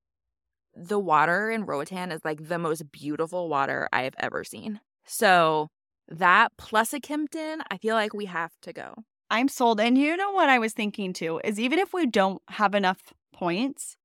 the 0.76 0.98
water 0.98 1.50
in 1.50 1.66
Roatan 1.66 2.12
is 2.12 2.24
like 2.24 2.48
the 2.48 2.58
most 2.58 2.90
beautiful 2.90 3.48
water 3.48 3.88
I 3.92 4.02
have 4.02 4.14
ever 4.18 4.44
seen. 4.44 4.80
So 5.06 5.68
that 6.08 6.52
plus 6.56 6.92
a 6.92 7.00
Kimpton, 7.00 7.60
I 7.70 7.78
feel 7.78 7.94
like 7.94 8.14
we 8.14 8.26
have 8.26 8.52
to 8.62 8.72
go. 8.72 8.94
I'm 9.30 9.48
sold. 9.48 9.80
And 9.80 9.96
you 9.96 10.16
know 10.16 10.32
what 10.32 10.48
I 10.48 10.58
was 10.58 10.72
thinking 10.72 11.12
too 11.12 11.40
is 11.44 11.58
even 11.58 11.78
if 11.78 11.92
we 11.92 12.06
don't 12.06 12.42
have 12.48 12.74
enough 12.74 13.12
points, 13.32 13.96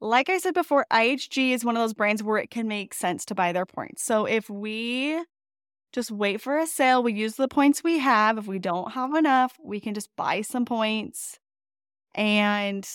like 0.00 0.28
I 0.28 0.38
said 0.38 0.54
before, 0.54 0.86
IHG 0.92 1.52
is 1.52 1.64
one 1.64 1.76
of 1.76 1.82
those 1.82 1.94
brands 1.94 2.22
where 2.22 2.38
it 2.38 2.50
can 2.50 2.66
make 2.66 2.94
sense 2.94 3.24
to 3.26 3.34
buy 3.34 3.52
their 3.52 3.66
points. 3.66 4.02
So 4.02 4.24
if 4.24 4.48
we 4.48 5.22
just 5.92 6.10
wait 6.10 6.40
for 6.40 6.58
a 6.58 6.66
sale, 6.66 7.02
we 7.02 7.12
use 7.12 7.34
the 7.34 7.48
points 7.48 7.84
we 7.84 7.98
have. 7.98 8.38
If 8.38 8.46
we 8.46 8.58
don't 8.58 8.92
have 8.92 9.14
enough, 9.14 9.56
we 9.62 9.80
can 9.80 9.94
just 9.94 10.08
buy 10.16 10.40
some 10.40 10.64
points 10.64 11.38
and 12.14 12.88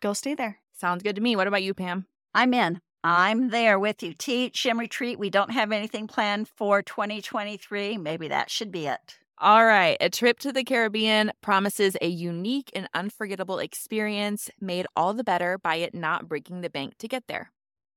go 0.00 0.12
stay 0.12 0.34
there. 0.34 0.58
Sounds 0.72 1.02
good 1.02 1.16
to 1.16 1.22
me. 1.22 1.36
What 1.36 1.48
about 1.48 1.62
you, 1.62 1.74
Pam? 1.74 2.06
I'm 2.38 2.54
in. 2.54 2.80
I'm 3.02 3.48
there 3.48 3.80
with 3.80 4.00
you. 4.00 4.14
THM 4.14 4.78
retreat. 4.78 5.18
We 5.18 5.28
don't 5.28 5.50
have 5.50 5.72
anything 5.72 6.06
planned 6.06 6.46
for 6.46 6.82
2023. 6.82 7.98
Maybe 7.98 8.28
that 8.28 8.48
should 8.48 8.70
be 8.70 8.86
it. 8.86 9.18
All 9.38 9.66
right, 9.66 9.96
a 10.00 10.08
trip 10.08 10.38
to 10.40 10.52
the 10.52 10.62
Caribbean 10.62 11.32
promises 11.42 11.96
a 12.00 12.06
unique 12.06 12.70
and 12.76 12.88
unforgettable 12.94 13.58
experience 13.58 14.50
made 14.60 14.86
all 14.94 15.14
the 15.14 15.24
better 15.24 15.58
by 15.58 15.76
it 15.76 15.96
not 15.96 16.28
breaking 16.28 16.60
the 16.60 16.70
bank 16.70 16.96
to 16.98 17.08
get 17.08 17.24
there. 17.26 17.50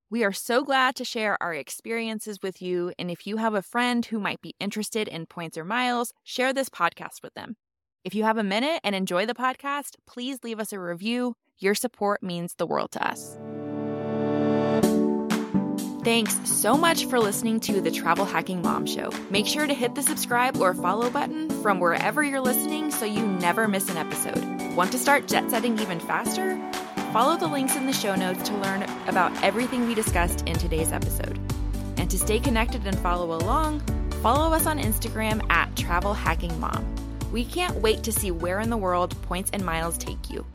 We 0.09 0.23
are 0.23 0.33
so 0.33 0.63
glad 0.63 0.95
to 0.95 1.05
share 1.05 1.37
our 1.39 1.53
experiences 1.53 2.39
with 2.41 2.63
you, 2.63 2.93
and 2.97 3.11
if 3.11 3.27
you 3.27 3.37
have 3.37 3.53
a 3.53 3.61
friend 3.61 4.03
who 4.03 4.19
might 4.19 4.41
be 4.41 4.55
interested 4.59 5.07
in 5.07 5.27
points 5.27 5.55
or 5.55 5.65
miles, 5.65 6.13
share 6.23 6.51
this 6.51 6.69
podcast 6.69 7.21
with 7.21 7.35
them. 7.35 7.57
If 8.03 8.15
you 8.15 8.23
have 8.23 8.39
a 8.39 8.43
minute 8.43 8.79
and 8.83 8.95
enjoy 8.95 9.27
the 9.27 9.35
podcast, 9.35 9.97
please 10.07 10.39
leave 10.43 10.59
us 10.59 10.73
a 10.73 10.79
review. 10.79 11.35
Your 11.59 11.75
support 11.75 12.23
means 12.23 12.55
the 12.55 12.65
world 12.65 12.91
to 12.93 13.07
us. 13.07 13.37
Thanks 16.03 16.35
so 16.49 16.75
much 16.75 17.05
for 17.05 17.19
listening 17.19 17.59
to 17.59 17.79
the 17.79 17.91
Travel 17.91 18.25
Hacking 18.25 18.63
Mom 18.63 18.87
Show. 18.87 19.11
Make 19.29 19.45
sure 19.45 19.67
to 19.67 19.73
hit 19.75 19.93
the 19.93 20.01
subscribe 20.01 20.57
or 20.57 20.73
follow 20.73 21.11
button 21.11 21.47
from 21.61 21.79
wherever 21.79 22.23
you're 22.23 22.41
listening 22.41 22.89
so 22.89 23.05
you 23.05 23.23
never 23.23 23.67
miss 23.67 23.87
an 23.87 23.97
episode. 23.97 24.43
Want 24.75 24.91
to 24.93 24.97
start 24.97 25.27
jet 25.27 25.47
setting 25.51 25.77
even 25.77 25.99
faster? 25.99 26.59
Follow 27.13 27.37
the 27.37 27.45
links 27.45 27.75
in 27.75 27.85
the 27.85 27.93
show 27.93 28.15
notes 28.15 28.41
to 28.49 28.57
learn 28.57 28.81
about 29.07 29.31
everything 29.43 29.87
we 29.87 29.93
discussed 29.93 30.47
in 30.47 30.55
today's 30.55 30.91
episode. 30.91 31.39
And 31.97 32.09
to 32.09 32.17
stay 32.17 32.39
connected 32.39 32.87
and 32.87 32.97
follow 32.97 33.37
along, 33.37 33.81
follow 34.23 34.51
us 34.55 34.65
on 34.65 34.79
Instagram 34.79 35.47
at 35.51 35.75
Travel 35.75 36.15
Hacking 36.15 36.59
Mom. 36.59 36.83
We 37.31 37.45
can't 37.45 37.75
wait 37.75 38.01
to 38.03 38.11
see 38.11 38.31
where 38.31 38.59
in 38.59 38.71
the 38.71 38.77
world 38.77 39.15
points 39.21 39.51
and 39.53 39.63
miles 39.63 39.99
take 39.99 40.31
you. 40.31 40.47